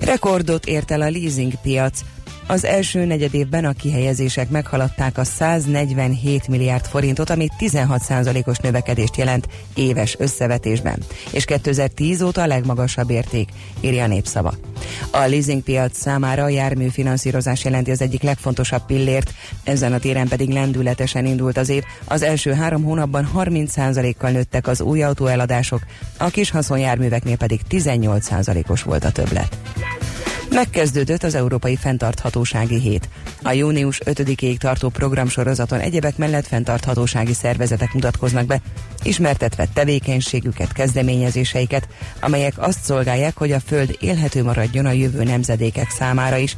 [0.01, 1.93] Rekordot ért el a leasing piac.
[2.49, 10.15] Az első negyedévben a kihelyezések meghaladták a 147 milliárd forintot, ami 16%-os növekedést jelent éves
[10.19, 13.49] összevetésben, és 2010 óta a legmagasabb érték,
[13.81, 14.53] írja a népszava.
[15.11, 19.33] A leasingpiac számára a járműfinanszírozás jelenti az egyik legfontosabb pillért,
[19.63, 21.83] ezen a téren pedig lendületesen indult az év.
[22.05, 25.81] Az első három hónapban 30%-kal nőttek az új autóeladások,
[26.17, 29.57] a kis haszonjárműveknél pedig 18%-os volt a többlet.
[30.49, 31.75] Megkezdődött az Európai
[32.43, 33.09] Fenntarthatósági Hét.
[33.43, 38.61] A június 5-ig tartó programsorozaton egyebek mellett fenntarthatósági szervezetek mutatkoznak be,
[39.03, 41.87] ismertetve tevékenységüket, kezdeményezéseiket,
[42.19, 46.57] amelyek azt szolgálják, hogy a Föld élhető maradjon a jövő nemzedékek számára is.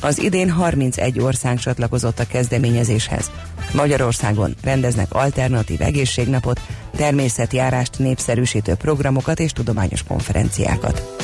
[0.00, 3.30] Az idén 31 ország csatlakozott a kezdeményezéshez.
[3.72, 6.60] Magyarországon rendeznek alternatív egészségnapot,
[6.96, 11.19] természetjárást népszerűsítő programokat és tudományos konferenciákat.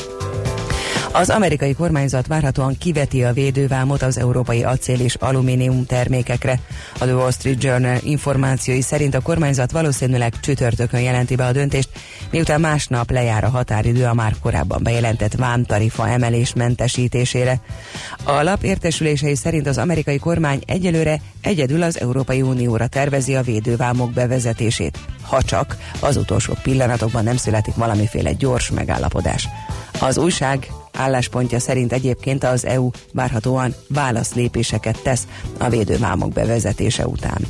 [1.19, 6.61] Az amerikai kormányzat várhatóan kiveti a védővámot az európai acél és alumínium termékekre.
[6.95, 11.89] A The Wall Street Journal információi szerint a kormányzat valószínűleg csütörtökön jelenti be a döntést,
[12.31, 17.61] miután másnap lejár a határidő a már korábban bejelentett vámtarifa emelés mentesítésére.
[18.25, 24.13] A lap értesülései szerint az amerikai kormány egyelőre egyedül az Európai Unióra tervezi a védővámok
[24.13, 29.49] bevezetését, ha csak az utolsó pillanatokban nem születik valamiféle gyors megállapodás.
[30.01, 35.27] Az újság álláspontja szerint egyébként az EU várhatóan válaszlépéseket tesz
[35.59, 37.47] a védővámok bevezetése után.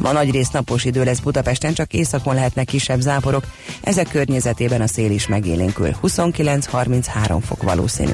[0.00, 3.44] Ma nagy rész napos idő lesz Budapesten, csak északon lehetnek kisebb záporok,
[3.82, 5.96] ezek környezetében a szél is megélénkül.
[6.02, 8.12] 29-33 fok valószínű.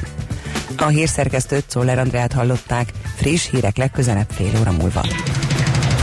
[0.77, 5.05] A hírszerkesztőt Czoller Andrát hallották, friss hírek legközelebb fél óra múlva.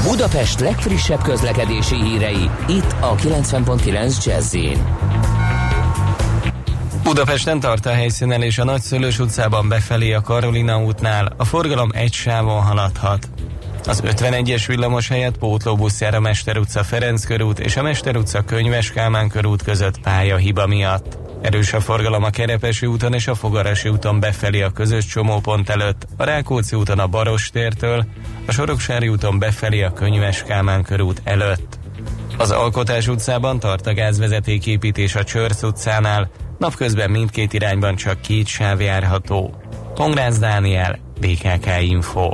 [0.02, 4.54] Budapest legfrissebb közlekedési hírei, itt a 90.9 jazz
[7.04, 12.12] Budapesten tart a helyszínen és a Nagyszülős utcában befelé a Karolina útnál a forgalom egy
[12.12, 13.28] sávon haladhat.
[13.86, 18.42] Az 51-es villamos helyett pótlóbusz jár a Mester utca Ferenc körút és a Mester utca
[18.42, 21.18] Könyves Kálmán körút között pálya hiba miatt.
[21.42, 26.06] Erős a forgalom a Kerepesi úton és a Fogarasi úton befelé a közös csomópont előtt,
[26.16, 28.04] a Rákóczi úton a Barostértől,
[28.46, 31.78] a Soroksári úton befelé a Könyves Kálmán körút előtt.
[32.36, 38.80] Az Alkotás utcában tart a gázvezetéképítés a Csörsz utcánál, napközben mindkét irányban csak két sáv
[38.80, 39.54] járható.
[39.94, 42.32] Pongrász Dániel, BKK Info.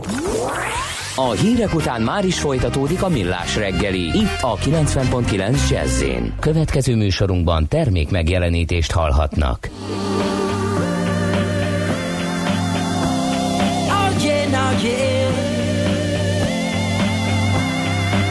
[1.17, 6.05] A hírek után már is folytatódik a millás reggeli, itt a 90.9 jazz
[6.41, 9.69] Következő műsorunkban termék megjelenítést hallhatnak.
[13.89, 15.21] Oh yeah, now yeah.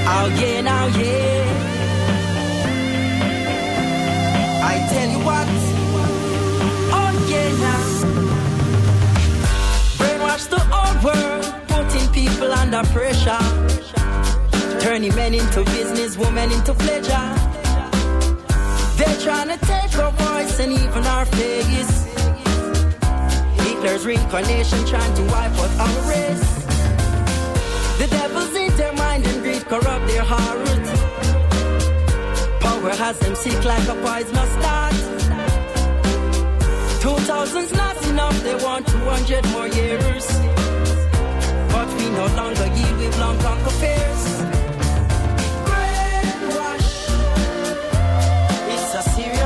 [0.06, 1.49] Oh yeah, now yeah.
[10.40, 13.40] Brainwash the old world, putting people under pressure.
[14.80, 17.36] Turning men into business, women into pleasure.
[18.96, 22.06] They're trying to take our voice and even our face.
[23.64, 26.66] Hitler's reincarnation trying to wipe out our race.
[27.98, 30.68] The devil's in their mind and greed corrupt their heart.
[32.62, 35.29] Power has them sick like a poisonous dart.
[37.02, 40.26] Two thousand's not enough, they want two hundred more years.
[41.74, 44.24] But we no longer yield with long conquer fears.
[45.68, 46.92] Brainwash,
[48.74, 49.39] it's a serious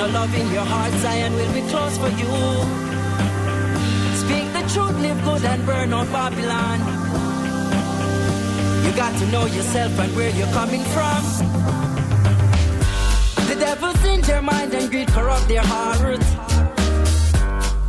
[0.00, 2.32] no love in your heart, Zion will be close for you.
[4.22, 6.78] Speak the truth, live good and burn out Babylon.
[8.84, 11.20] You got to know yourself and where you're coming from.
[13.48, 16.24] The devil's in their mind and greed corrupt their heart.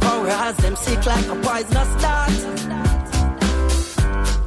[0.01, 2.39] Power has them sick like a poisonous dart.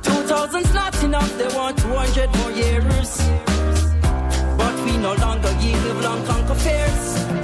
[0.06, 3.10] Two thousand's not enough, they want 200 more years.
[4.60, 7.43] But we no longer give long conquer fears.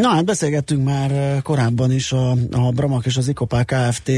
[0.00, 4.10] Na hát beszélgettünk már korábban is a, a Bramak és az Ikopák Kft.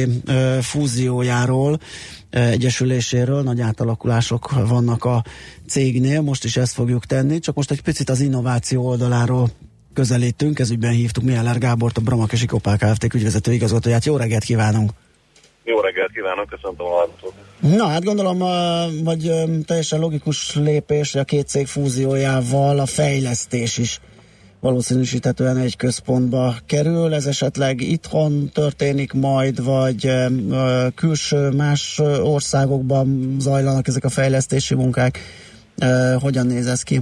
[0.61, 1.78] fúziójáról,
[2.30, 5.22] egyesüléséről, nagy átalakulások vannak a
[5.68, 9.49] cégnél, most is ezt fogjuk tenni, csak most egy picit az innováció oldaláról
[9.95, 13.14] közelítünk, ezügyben hívtuk Mieller Gábort, a Bramak és Ikopák Kft.
[13.14, 14.05] ügyvezető igazgatóját.
[14.05, 14.91] Jó reggelt kívánunk!
[15.64, 17.35] Jó reggelt kívánok, köszöntöm a hallgatót.
[17.61, 18.39] Na hát gondolom,
[19.05, 19.30] vagy
[19.66, 24.01] teljesen logikus lépés, hogy a két cég fúziójával a fejlesztés is
[24.62, 27.14] valószínűsíthetően egy központba kerül.
[27.14, 30.10] Ez esetleg itthon történik majd, vagy
[30.94, 35.18] külső más országokban zajlanak ezek a fejlesztési munkák.
[36.20, 37.00] Hogyan néz ez ki?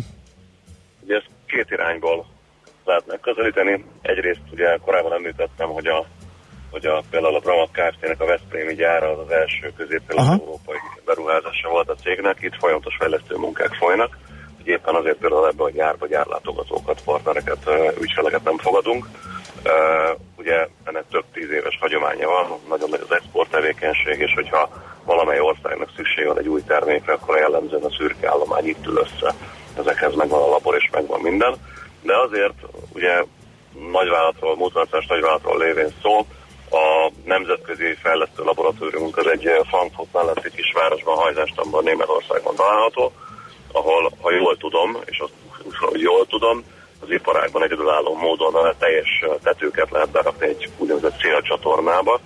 [1.05, 2.27] Ugye ezt két irányból
[2.85, 3.85] lehet megközelíteni.
[4.03, 6.07] Egyrészt ugye korábban említettem, hogy a
[6.71, 11.69] hogy a, például a Bramak Kft-nek a Veszprémi gyára az, az első közép európai beruházása
[11.69, 12.37] volt a cégnek.
[12.41, 14.19] Itt folyamatos fejlesztő munkák folynak.
[14.61, 19.07] Hogy éppen azért például ebbe a gyárba gyárlátogatókat, partnereket, ügyfeleket nem fogadunk.
[20.37, 24.69] Ugye ennek több tíz éves hagyománya van, nagyon nagy az export tevékenység, és hogyha
[25.05, 29.35] valamely országnak szükség van egy új termékre, akkor jellemzően a szürke állomány itt ül össze.
[29.79, 31.55] Ezekhez megvan a labor és megvan minden.
[32.03, 32.59] De azért
[32.95, 33.25] ugye
[33.93, 36.27] nagyvállalatról, multinacionális nagyvállalatról lévén szó,
[36.71, 43.13] a Nemzetközi Fejlesztő Laboratóriumunk az egy Frankfurt melletti kisvárosban, Hajzástamban, Németországban található,
[43.73, 45.33] ahol, ha jól tudom, és azt
[45.79, 46.65] hogy jól tudom,
[47.01, 52.21] az iparágban egyedülálló módon a teljes tetőket lehet berakni egy úgynevezett célcsatornába.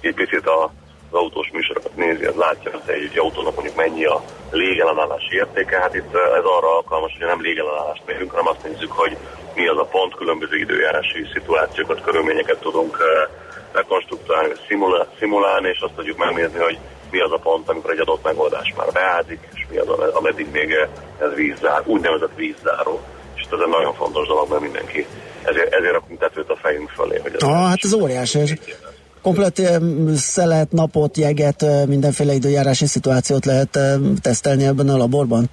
[0.00, 0.62] Egy picit a,
[1.10, 5.78] az autós műsorokat nézi, az látja, hogy egy autónak mondjuk mennyi a légellenállási értéke.
[5.80, 9.16] Hát itt ez arra alkalmas, hogy nem légellenállást mérünk, hanem azt nézzük, hogy
[9.54, 13.28] mi az a pont, különböző időjárási szituációkat, körülményeket tudunk eh,
[13.72, 16.78] rekonstruktálni, szimulá- szimulálni, és azt tudjuk megnézni, hogy
[17.12, 20.46] mi az a pont, amikor egy adott megoldás már beázik, és mi az, ame- ameddig
[20.52, 20.70] még
[21.18, 23.00] ez vízzár, úgynevezett vízzáró.
[23.34, 25.06] És ez egy nagyon fontos dolog, mert mindenki
[25.42, 27.18] ezért, ezért rakunk tetőt a fejünk fölé.
[27.22, 28.38] Hogy ez Ah, hát ez óriási.
[28.38, 28.54] És
[29.22, 29.60] komplet
[30.14, 33.78] szelet, napot, jeget, mindenféle időjárási szituációt lehet
[34.20, 35.44] tesztelni ebben a laborban?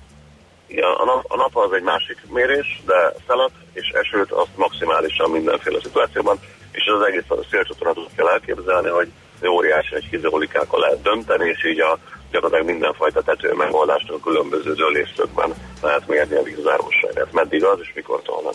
[0.68, 5.30] Ja, a, nap, a nap az egy másik mérés, de szelet és esőt azt maximálisan
[5.30, 6.39] mindenféle szituációban,
[6.72, 9.12] és ez az egész a szélcsatornát kell elképzelni, hogy
[9.48, 12.00] óriási egy hidraulikákkal lehet dönteni, és így a
[12.32, 17.32] gyakorlatilag mindenfajta tető megoldást a különböző zölészökben lehet mérni a vízzárosságát.
[17.32, 18.54] Meddig az, és mikor nem.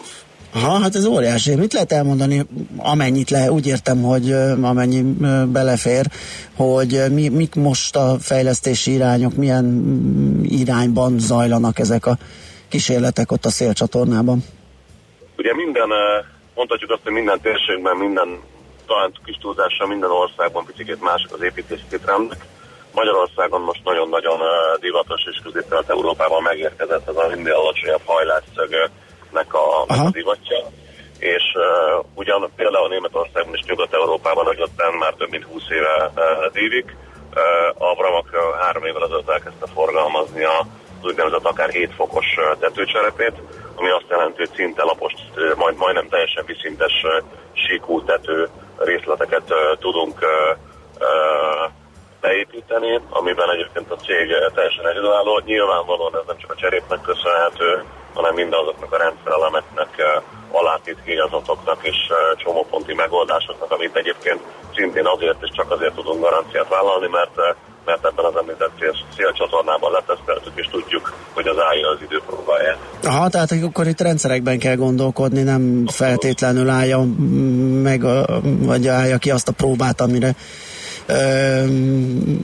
[0.55, 1.55] Aha, hát ez óriási.
[1.55, 2.43] Mit lehet elmondani,
[2.76, 4.32] amennyit le, úgy értem, hogy
[4.62, 5.03] amennyi
[5.47, 6.07] belefér,
[6.57, 12.16] hogy mi, mik most a fejlesztési irányok, milyen mm, irányban zajlanak ezek a
[12.68, 14.45] kísérletek ott a szélcsatornában?
[15.37, 15.89] Ugye minden,
[16.55, 18.28] mondhatjuk azt, hogy minden térségben, minden
[18.87, 22.45] talán kis túlzással minden országban picit mások az építési trendek.
[22.95, 24.39] Magyarországon most nagyon-nagyon
[24.80, 30.59] divatos és közép Európában megérkezett ez a minél alacsonyabb hajlásszögnek a, a divatja.
[31.18, 36.53] És uh, ugyan például Németországban és Nyugat-Európában, hogy ott már több mint 20 éve uh,
[36.53, 36.97] dívik,
[37.35, 40.66] uh, a Bramak uh, három évvel ezelőtt elkezdte forgalmazni a
[41.05, 42.26] az úgynevezett akár 7 fokos
[42.59, 43.32] tetőcserepét,
[43.74, 45.12] ami azt jelenti, hogy szinte lapos,
[45.57, 46.93] majd, majdnem teljesen viszintes
[47.53, 50.18] síkú tető részleteket tudunk
[52.20, 55.42] beépíteni, amiben egyébként a cég teljesen egyedülálló.
[55.44, 61.96] Nyilvánvalóan ez nem csak a cserépnek köszönhető, hanem mindazoknak a rendszerelemeknek, alátírt héjazatoknak és
[62.36, 64.40] csomóponti megoldásoknak, amit egyébként
[64.74, 69.93] szintén azért és csak azért tudunk garanciát vállalni, mert mert ebben az említett cél, célcsatornában
[69.93, 72.78] leteszteltük, és tudjuk, hogy az állja az időpróbáját.
[73.03, 77.03] Aha, tehát akkor itt rendszerekben kell gondolkodni, nem feltétlenül állja
[77.82, 80.35] meg, a- vagy állja ki azt a próbát, amire
[81.07, 82.41] öm,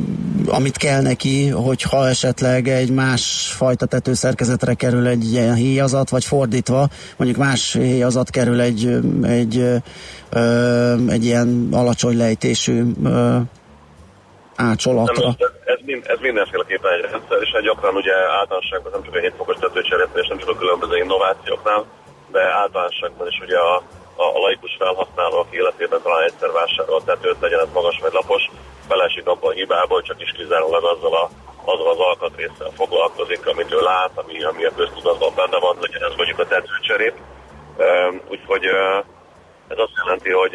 [0.49, 6.89] amit kell neki, hogyha esetleg egy más fajta tetőszerkezetre kerül egy ilyen héjazat, vagy fordítva,
[7.17, 9.57] mondjuk más héjazat kerül egy, egy,
[10.31, 13.37] ö, egy ilyen alacsony lejtésű ö,
[14.69, 15.27] ácsolatra.
[15.39, 19.19] Nem, ez, mind, ez mindenféleképpen egy rendszer, és egy gyakran ugye általánosságban nem csak a
[19.19, 21.85] 7 fokos tetőcserétnél, és nem csak a különböző innovációknál,
[22.35, 23.75] de általánosságban is ugye a,
[24.23, 28.43] a, a laikus felhasználó, aki életében talán egyszer vásárol tetőt, legyen ez magas vagy lapos,
[28.89, 31.31] belesik abba a hibába, hogy csak is kizárólag azzal, a,
[31.65, 36.17] azzal az alkatrészsel foglalkozik, amit ő lát, ami, ami a köztudatban benne van, legyen ez
[36.17, 37.15] mondjuk a tetőcserép.
[38.29, 38.65] Úgyhogy
[39.69, 40.55] ez azt jelenti, hogy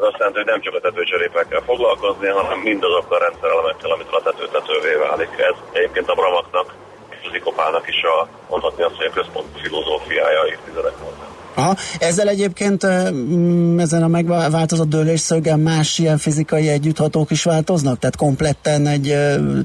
[0.00, 4.20] ez azt jelenti, hogy nem csak a tetőcserépekkel foglalkozni, hanem mindazokkal a rendszerelemekkel, amit a
[4.28, 5.32] tető tetővé válik.
[5.50, 6.68] Ez egyébként a Bramaknak
[7.14, 11.24] és az Ikopának is a, mondhatni azt, hogy a központi filozófiája évtizedek óta.
[11.54, 11.74] Aha.
[11.98, 17.98] Ezzel egyébként mm, ezen a megváltozott dőlésszögen más ilyen fizikai együtthatók is változnak?
[17.98, 19.06] Tehát kompletten egy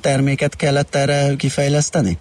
[0.01, 2.17] terméket kellett erre kifejleszteni?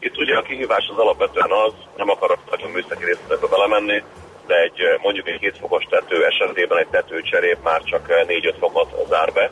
[0.00, 4.02] Itt ugye a kihívás az alapvetően az, nem akarok nagyon műszaki részletekbe belemenni,
[4.48, 8.90] de egy mondjuk egy 7 fokos tető esetében egy tetőcserép már csak eh, 4-5 fokot
[9.08, 9.50] zár be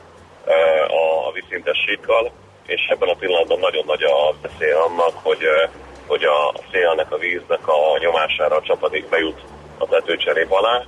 [1.26, 2.32] a vízszintességgel,
[2.66, 5.42] és ebben a pillanatban nagyon nagy a veszély annak, hogy,
[6.06, 9.40] hogy a szélnek, a víznek a nyomására a csapadék bejut
[9.78, 10.84] a tetőcserép alá,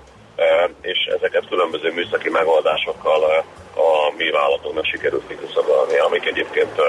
[0.80, 3.22] és ezeket különböző műszaki megoldásokkal
[3.74, 6.82] a mi vállalatoknak sikerült kiküszöbölni, amik egyébként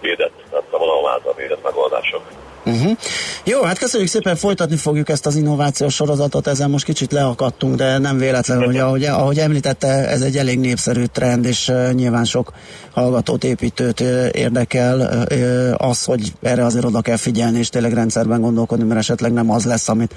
[0.00, 2.22] védett, tehát a vonalon védett megoldások.
[2.68, 2.96] Uh-huh.
[3.44, 7.98] Jó, hát köszönjük szépen, folytatni fogjuk ezt az innovációs sorozatot, ezen most kicsit leakadtunk, de
[7.98, 12.52] nem véletlen, hogy ahogy, ahogy említette, ez egy elég népszerű trend, és uh, nyilván sok
[12.92, 18.40] hallgatót, építőt uh, érdekel uh, az, hogy erre azért oda kell figyelni, és tényleg rendszerben
[18.40, 20.14] gondolkodni, mert esetleg nem az lesz, amit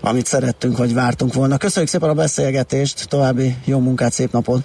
[0.00, 1.56] amit szerettünk, vagy vártunk volna.
[1.56, 4.60] Köszönjük szépen a beszélgetést, további jó munkát, szép napot!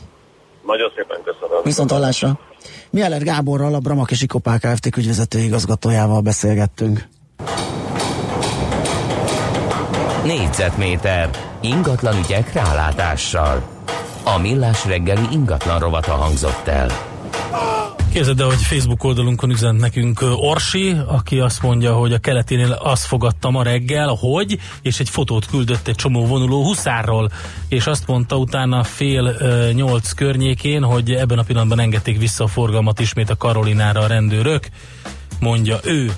[0.65, 1.61] Nagyon szépen köszönöm.
[1.63, 2.39] Viszont hallásra!
[2.91, 4.97] Mieler Gáborral, a Bramak és Ikopák Kft.
[4.97, 7.07] ügyvezető igazgatójával beszélgettünk.
[10.23, 11.29] Négyzetméter
[11.61, 13.63] ingatlan ügyek rálátással.
[14.23, 16.87] A millás reggeli ingatlan rovata hangzott el.
[18.13, 23.05] Képzeld el, hogy Facebook oldalunkon üzent nekünk Orsi, aki azt mondja, hogy a keleténél azt
[23.05, 27.31] fogadta ma reggel, hogy, és egy fotót küldött egy csomó vonuló huszárról,
[27.67, 32.47] és azt mondta utána fél ö, nyolc környékén, hogy ebben a pillanatban engedték vissza a
[32.47, 34.67] forgalmat ismét a Karolinára a rendőrök,
[35.39, 36.11] mondja ő.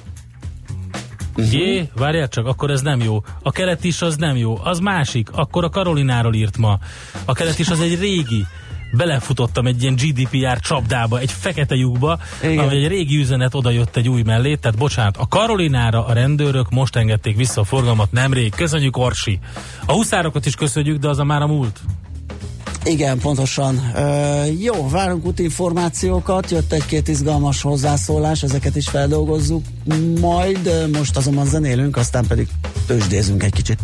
[1.35, 1.53] Uh-huh.
[1.53, 3.23] Jé, várjál csak, akkor ez nem jó.
[3.41, 5.29] A kelet is az nem jó, az másik.
[5.31, 6.79] Akkor a Karolináról írt ma.
[7.25, 8.45] A kelet is az egy régi.
[8.91, 12.57] Belefutottam egy ilyen GDPR csapdába, egy fekete lyukba, Igen.
[12.57, 16.95] ahol egy régi üzenet odajött egy új mellé, tehát bocsánat, a Karolinára a rendőrök most
[16.95, 18.55] engedték vissza a forgalmat nemrég.
[18.55, 19.39] Köszönjük, Orsi.
[19.85, 21.79] A huszárokat is köszönjük, de az a már a múlt.
[22.83, 23.91] Igen, pontosan.
[23.95, 29.65] Ö, jó, várunk útinformációkat, jött egy-két izgalmas hozzászólás, ezeket is feldolgozzuk
[30.19, 32.47] majd, most azonban zenélünk, aztán pedig
[32.85, 33.79] tőzsdézünk egy kicsit.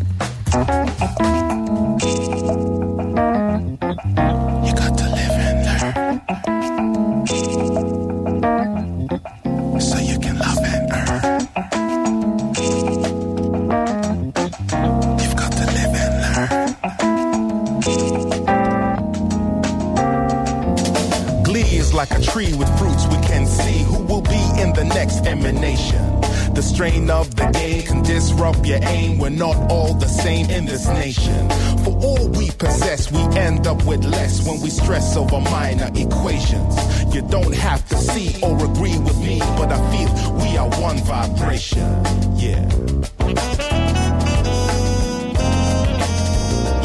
[26.77, 29.17] Strain of the game can disrupt your aim.
[29.17, 31.49] We're not all the same in this nation.
[31.83, 36.75] For all we possess, we end up with less when we stress over minor equations.
[37.15, 40.99] You don't have to see or agree with me, but I feel we are one
[40.99, 41.89] vibration.
[42.35, 42.61] Yeah.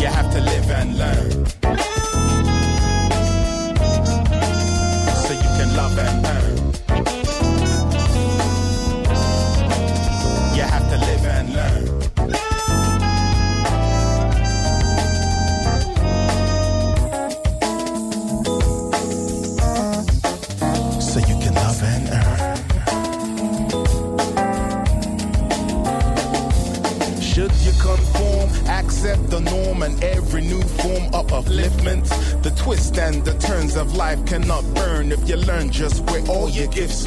[0.00, 1.31] You have to live and learn.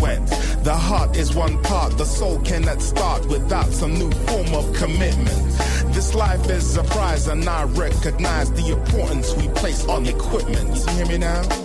[0.06, 5.27] The heart is one part, the soul cannot start without some new form of commitment.
[5.94, 10.76] This life is a prize, and I recognize the importance we place on equipment.
[10.76, 11.65] You hear me now?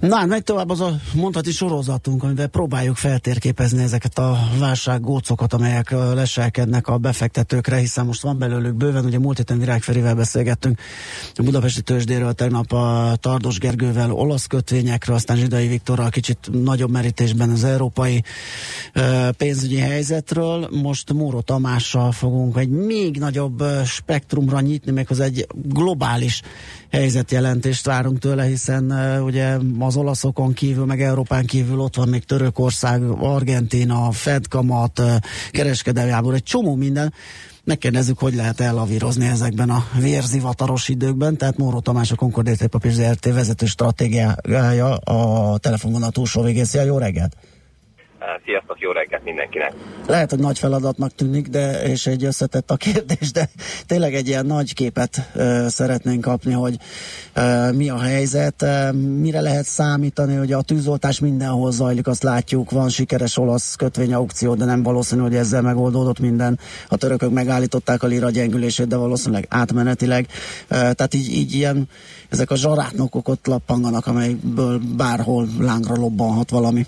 [0.00, 5.90] Na, hát megy tovább az a mondhati sorozatunk, amivel próbáljuk feltérképezni ezeket a válsággócokat, amelyek
[5.90, 10.80] ö, leselkednek a befektetőkre, hiszen most van belőlük bőven, ugye múlt héten Virág Ferivel beszélgettünk
[11.34, 17.50] a budapesti tőzsdéről, tegnap a Tardos Gergővel olasz kötvényekről, aztán Zsidai Viktorral kicsit nagyobb merítésben
[17.50, 18.22] az európai
[18.92, 20.68] ö, pénzügyi helyzetről.
[20.82, 26.42] Most Móró Tamással fogunk egy még nagyobb ö, spektrumra nyitni, méghozzá egy globális
[26.90, 29.56] helyzetjelentést várunk tőle, hiszen uh, ugye
[29.88, 35.14] az olaszokon kívül, meg Európán kívül ott van még Törökország, Argentina, Fed kamat, uh,
[35.50, 37.12] kereskedelmi háború, egy csomó minden.
[37.64, 43.24] Megkérdezzük, hogy lehet ellavírozni ezekben a vérzivataros időkben, tehát Móró Tamás a Concord Értékpapír ZRT
[43.24, 46.64] vezető stratégiája a telefonvonal túlsó végén.
[46.64, 47.36] Szia, jó reggelt!
[48.44, 49.72] Sziasztok, jó reggelt mindenkinek!
[50.06, 53.48] Lehet, hogy nagy feladatnak tűnik, de és egy összetett a kérdés, de
[53.86, 56.76] tényleg egy ilyen nagy képet ö, szeretnénk kapni, hogy
[57.34, 62.70] ö, mi a helyzet, ö, mire lehet számítani, hogy a tűzoltás mindenhol zajlik, azt látjuk,
[62.70, 66.58] van sikeres olasz kötvényaukció, de nem valószínű, hogy ezzel megoldódott minden.
[66.88, 70.26] A törökök megállították a lira gyengülését, de valószínűleg átmenetileg.
[70.68, 71.88] Ö, tehát így, így ilyen,
[72.28, 76.86] ezek a zsarátnokok ott lappanganak, amelyből bárhol lángra lobbanhat valami.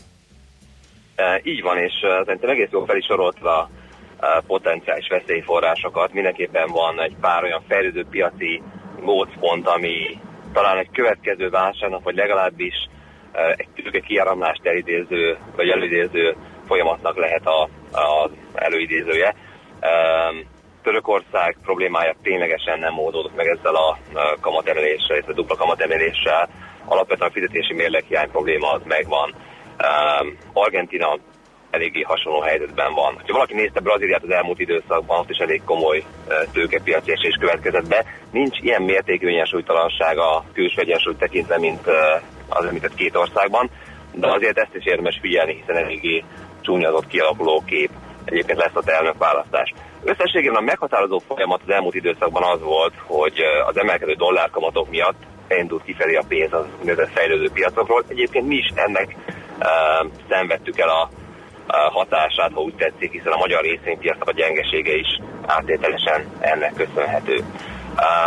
[1.21, 6.13] E, Így van, és e, szerintem egész jól fel is e, potenciális veszélyforrásokat.
[6.13, 8.63] Mindenképpen van egy pár olyan fejlődő piaci
[9.03, 10.19] gócpont, ami
[10.53, 12.75] talán egy következő válságnak, vagy legalábbis
[13.57, 16.37] egy tőke kiáramlást elidéző, vagy előidéző
[16.67, 17.69] folyamatnak lehet a,
[18.55, 19.35] előidézője.
[20.83, 23.99] Törökország problémája ténylegesen nem oldódott meg ezzel a
[24.41, 26.49] kamatemeléssel, illetve dupla kamatemeléssel.
[26.85, 29.35] Alapvetően a fizetési mérleghiány probléma az megvan.
[29.81, 31.19] Um, Argentina
[31.71, 33.15] eléggé hasonló helyzetben van.
[33.15, 37.89] Ha valaki nézte Brazíliát az elmúlt időszakban, ott is elég komoly uh, tőkepiaci esés következett
[37.89, 38.05] be.
[38.31, 41.95] Nincs ilyen mértékű egyensúlytalanság a külső egyensúlyt tekintve, mint uh,
[42.49, 43.71] az említett két országban,
[44.13, 46.25] de azért ezt is érdemes figyelni, hiszen eléggé
[46.61, 47.91] csúnya az kialakuló kép.
[48.25, 49.73] Egyébként lesz ott elnökválasztás.
[50.05, 55.23] Összességében a meghatározó folyamat az elmúlt időszakban az volt, hogy uh, az emelkedő dollárkamatok miatt
[55.49, 58.05] elindult kifelé a pénz az úgynevezett fejlődő piacokról.
[58.09, 59.17] Egyébként mi is ennek
[60.29, 61.09] szenvedtük el a,
[61.73, 67.45] hatását, ha úgy tetszik, hiszen a magyar részvénypiacnak a gyengesége is áttételesen ennek köszönhető.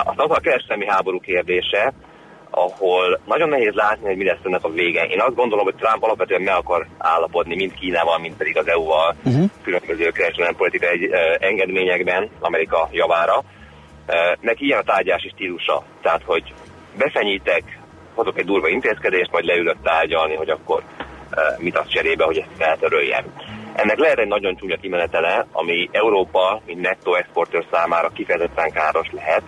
[0.03, 1.93] Aztán az a kereskedelmi háború kérdése,
[2.49, 5.03] ahol nagyon nehéz látni, hogy mi lesz ennek a vége.
[5.03, 9.15] Én azt gondolom, hogy Trump alapvetően meg akar állapodni mind Kínával, mind pedig az EU-val
[9.25, 9.49] uh-huh.
[9.63, 13.43] különböző kereskedelmi politikai engedményekben Amerika javára.
[14.39, 16.53] Neki ilyen a tárgyási stílusa, tehát hogy
[16.97, 17.79] befenyítek,
[18.15, 20.83] hozok egy durva intézkedést, majd leülök tárgyalni, hogy akkor
[21.57, 23.25] mit az cserébe, hogy ezt feltöröljem.
[23.73, 29.43] Ennek lehet egy nagyon csúnya kimenetele, ami Európa, mint nettó exportőr számára kifejezetten káros lehet,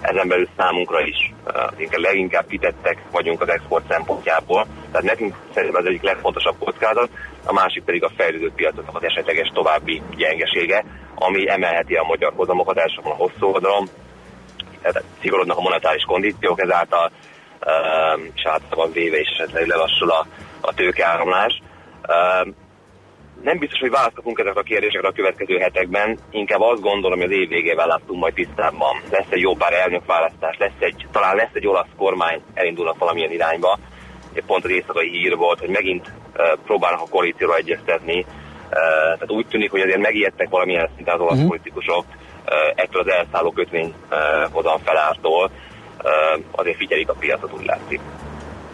[0.00, 4.66] ezen belül számunkra is uh, leginkább fitettek vagyunk az export szempontjából.
[4.92, 7.10] Tehát nekünk szerintem ez egyik legfontosabb kockázat,
[7.44, 10.84] a másik pedig a fejlődő piacoknak az esetleges további gyengesége,
[11.14, 13.88] ami emelheti a magyar hozamokat elsősorban a hosszú oldalon,
[14.82, 17.10] tehát szigorodnak a monetáris kondíciók ezáltal,
[18.34, 20.26] és általában véve is esetleg lelassul a,
[20.60, 21.62] a tőkeáramlás.
[23.42, 27.32] Nem biztos, hogy választ kapunk ezekre a kérdésekre a következő hetekben, inkább azt gondolom, hogy
[27.32, 29.00] az év végével láttunk majd tisztában.
[29.10, 33.78] Lesz egy jó pár elnökválasztás, lesz egy, talán lesz egy olasz kormány, elindulnak valamilyen irányba.
[34.46, 36.12] Pont az éjszakai hír volt, hogy megint
[36.64, 38.26] próbálnak a koalícióra egyeztetni.
[38.70, 41.48] Tehát úgy tűnik, hogy azért megijedtek valamilyen szinten az olasz uh-huh.
[41.48, 42.04] politikusok
[42.74, 43.94] ettől az elszálló kötvény
[44.52, 45.50] hozam felártól.
[46.02, 48.00] Uh, azért figyelik a piacot, úgy látszik.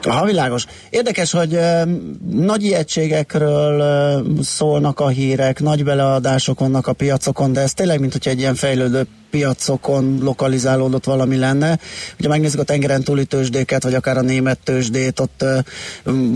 [0.07, 0.67] Aha, világos.
[0.91, 1.83] Érdekes, hogy ö,
[2.31, 8.13] nagy ijegységekről ö, szólnak a hírek, nagy beleadások vannak a piacokon, de ez tényleg, mint
[8.13, 11.79] hogy egy ilyen fejlődő piacokon lokalizálódott valami lenne.
[12.19, 15.59] Ugye megnézzük a tengeren túli tőzsdéket, vagy akár a német tőzsdét, ott ö,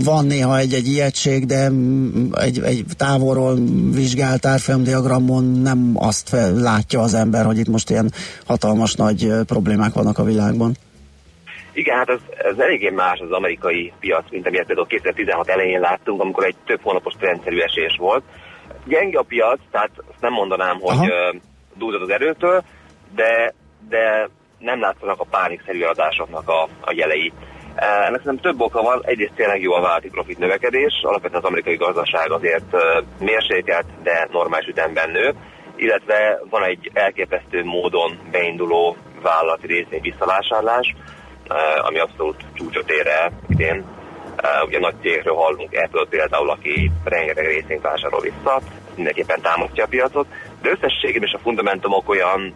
[0.03, 3.59] van néha egy-egy ijegység, de mm, egy, egy távolról
[3.91, 8.13] vizsgált árfolyamdiagramon nem azt látja az ember, hogy itt most ilyen
[8.45, 10.77] hatalmas nagy problémák vannak a világban.
[11.73, 16.21] Igen, hát ez, ez eléggé más az amerikai piac, mint amilyet például 2016 elején láttunk,
[16.21, 18.23] amikor egy több hónapos rendszerű esés volt.
[18.85, 21.35] Gyenge a piac, tehát azt nem mondanám, hogy uh,
[21.75, 22.63] dúzad az erőtől,
[23.15, 23.53] de,
[23.89, 24.29] de
[24.59, 27.31] nem látszanak a pánikszerű adásoknak a, a jelei.
[27.75, 31.75] Ennek szerintem több oka van, egyrészt tényleg jó a vállalati profit növekedés, alapvetően az amerikai
[31.75, 32.75] gazdaság azért
[33.19, 35.33] mérsékelt, de normális ütemben nő,
[35.75, 40.95] illetve van egy elképesztő módon beinduló vállalati részvény visszavásárlás,
[41.81, 43.85] ami abszolút csúcsot ér el idén.
[44.43, 48.61] Uh, ugye nagy cégről hallunk, Apple például, aki rengeteg részvényt vásárol vissza,
[48.95, 50.27] mindenképpen támasztja a piacot,
[50.61, 52.53] de összességében is a fundamentumok olyan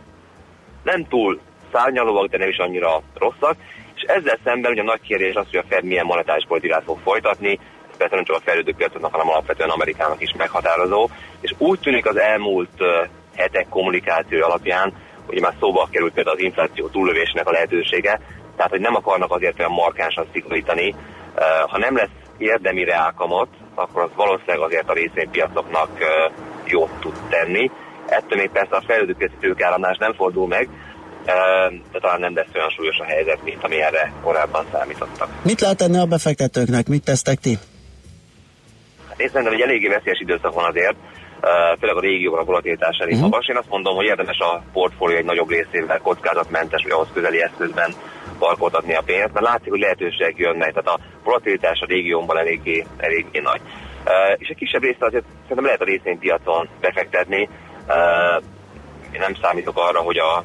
[0.84, 1.40] nem túl
[1.72, 3.56] szárnyalóak, de nem is annyira rosszak,
[3.96, 7.00] és ezzel szemben ugye a nagy kérdés az, hogy a Fed milyen monetáris politikát fog
[7.04, 7.60] folytatni,
[7.98, 11.10] persze nem csak a fejlődő piacoknak, hanem alapvetően Amerikának is meghatározó,
[11.42, 12.88] és úgy tűnik az elmúlt uh,
[13.36, 14.94] hetek kommunikáció alapján,
[15.26, 18.20] hogy már szóba került például az infláció túllövésnek a lehetősége,
[18.56, 20.96] tehát hogy nem akarnak azért olyan markánsan szigorítani.
[21.68, 25.90] Ha nem lesz érdemi reálkamat, akkor az valószínűleg azért a részvénypiacoknak
[26.66, 27.72] jót tud tenni.
[28.08, 30.70] Ettől még persze a fejlődő piaci tőkáramlás nem fordul meg,
[31.92, 35.30] de talán nem lesz olyan súlyos a helyzet, mint ami erre korábban számítottak.
[35.44, 36.88] Mit lehet tenni a befektetőknek?
[36.88, 37.58] Mit tesztek ti?
[39.10, 40.96] Hát én szerintem egy eléggé veszélyes időszak van azért,
[41.80, 43.24] főleg a régióban a volatilitás elég Mhm.
[43.24, 43.48] magas.
[43.48, 47.94] Én azt mondom, hogy érdemes a portfólió egy nagyobb részével kockázatmentes, vagy ahhoz közeli eszközben
[48.40, 53.40] parkoltatni a pénzt, mert látszik, hogy lehetőségek jönnek, tehát a volatilitás a régiónban eléggé, eléggé
[53.40, 53.62] nagy.
[54.06, 57.50] Uh, és egy kisebb részt azért szerintem lehet a részvénypiacon befektetni.
[57.88, 58.44] Uh,
[59.12, 60.44] én nem számítok arra, hogy a,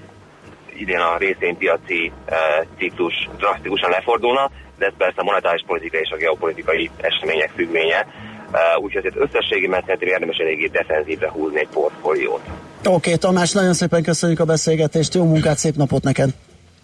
[0.77, 6.17] idén a részvénypiaci uh, ciklus drasztikusan lefordulna, de ez persze a monetáris politika és a
[6.17, 8.07] geopolitikai események függvénye.
[8.53, 12.41] Uh, úgyhogy azért összességében szerintem érdemes eléggé defenzívre húzni egy portfóliót.
[12.85, 16.31] Oké, okay, Tamás, nagyon szépen köszönjük a beszélgetést, jó munkát, szép napot neked!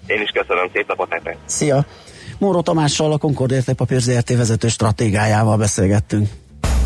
[0.06, 1.36] Én is köszönöm, szép napot nektek!
[1.44, 1.86] Szia!
[2.38, 6.28] Móró Tamással, a Concord Értékpapír ZRT vezető stratégájával beszélgettünk.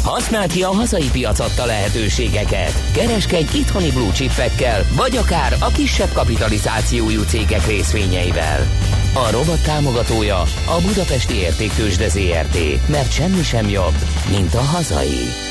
[0.04, 2.72] Használd ki a hazai piac adta lehetőségeket.
[2.94, 8.66] Kereskedj itthoni blue chipekkel, vagy akár a kisebb kapitalizációjú cégek részvényeivel.
[9.14, 13.94] A robot támogatója a Budapesti Értéktősde ZRT, mert semmi sem jobb,
[14.30, 15.50] mint a hazai.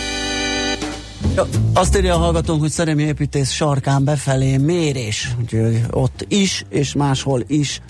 [1.74, 7.44] Azt írja a hallgatónk, hogy Szeremi építész sarkán befelé mérés, úgyhogy ott is, és máshol
[7.48, 7.82] is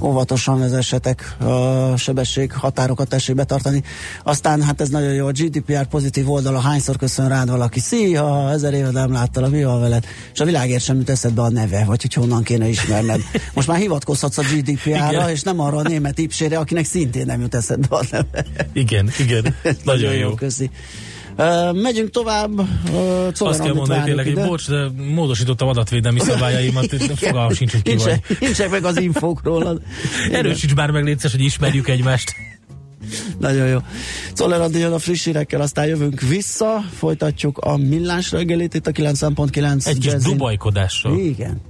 [0.00, 3.82] óvatosan vezessetek a sebesség határokat tessék betartani.
[4.22, 8.74] Aztán hát ez nagyon jó, a GDPR pozitív oldala, hányszor köszön rád valaki, szia, ezer
[8.74, 10.04] éve nem láttalak, mi van veled?
[10.32, 13.20] És a világért sem jut eszedbe a neve, vagy hogy honnan kéne ismerned.
[13.54, 17.54] Most már hivatkozhatsz a GDPR-ra, és nem arra a német ipsére, akinek szintén nem jut
[17.54, 18.44] eszedbe a neve.
[18.72, 19.54] Igen, igen,
[19.84, 20.34] nagyon jó.
[20.34, 20.70] Köszi.
[21.36, 22.58] Uh, megyünk tovább.
[22.58, 27.82] Uh, Azt kell mondani, hogy tényleg, egy bocs, de módosítottam adatvédelmi szabályaimat, fogalmam sincs, hogy
[27.82, 27.96] ki vagy.
[27.98, 29.82] Nincsenek, nincsenek meg az infók rólad.
[30.32, 32.34] Erősíts már meg létszes, hogy ismerjük egymást.
[33.40, 33.78] Nagyon jó.
[34.32, 38.90] Czoller Andi jön a friss hírekkel, aztán jövünk vissza, folytatjuk a millás reggelit itt a
[38.90, 41.18] 9.9 Egy kis dubajkodással.
[41.18, 41.60] Igen.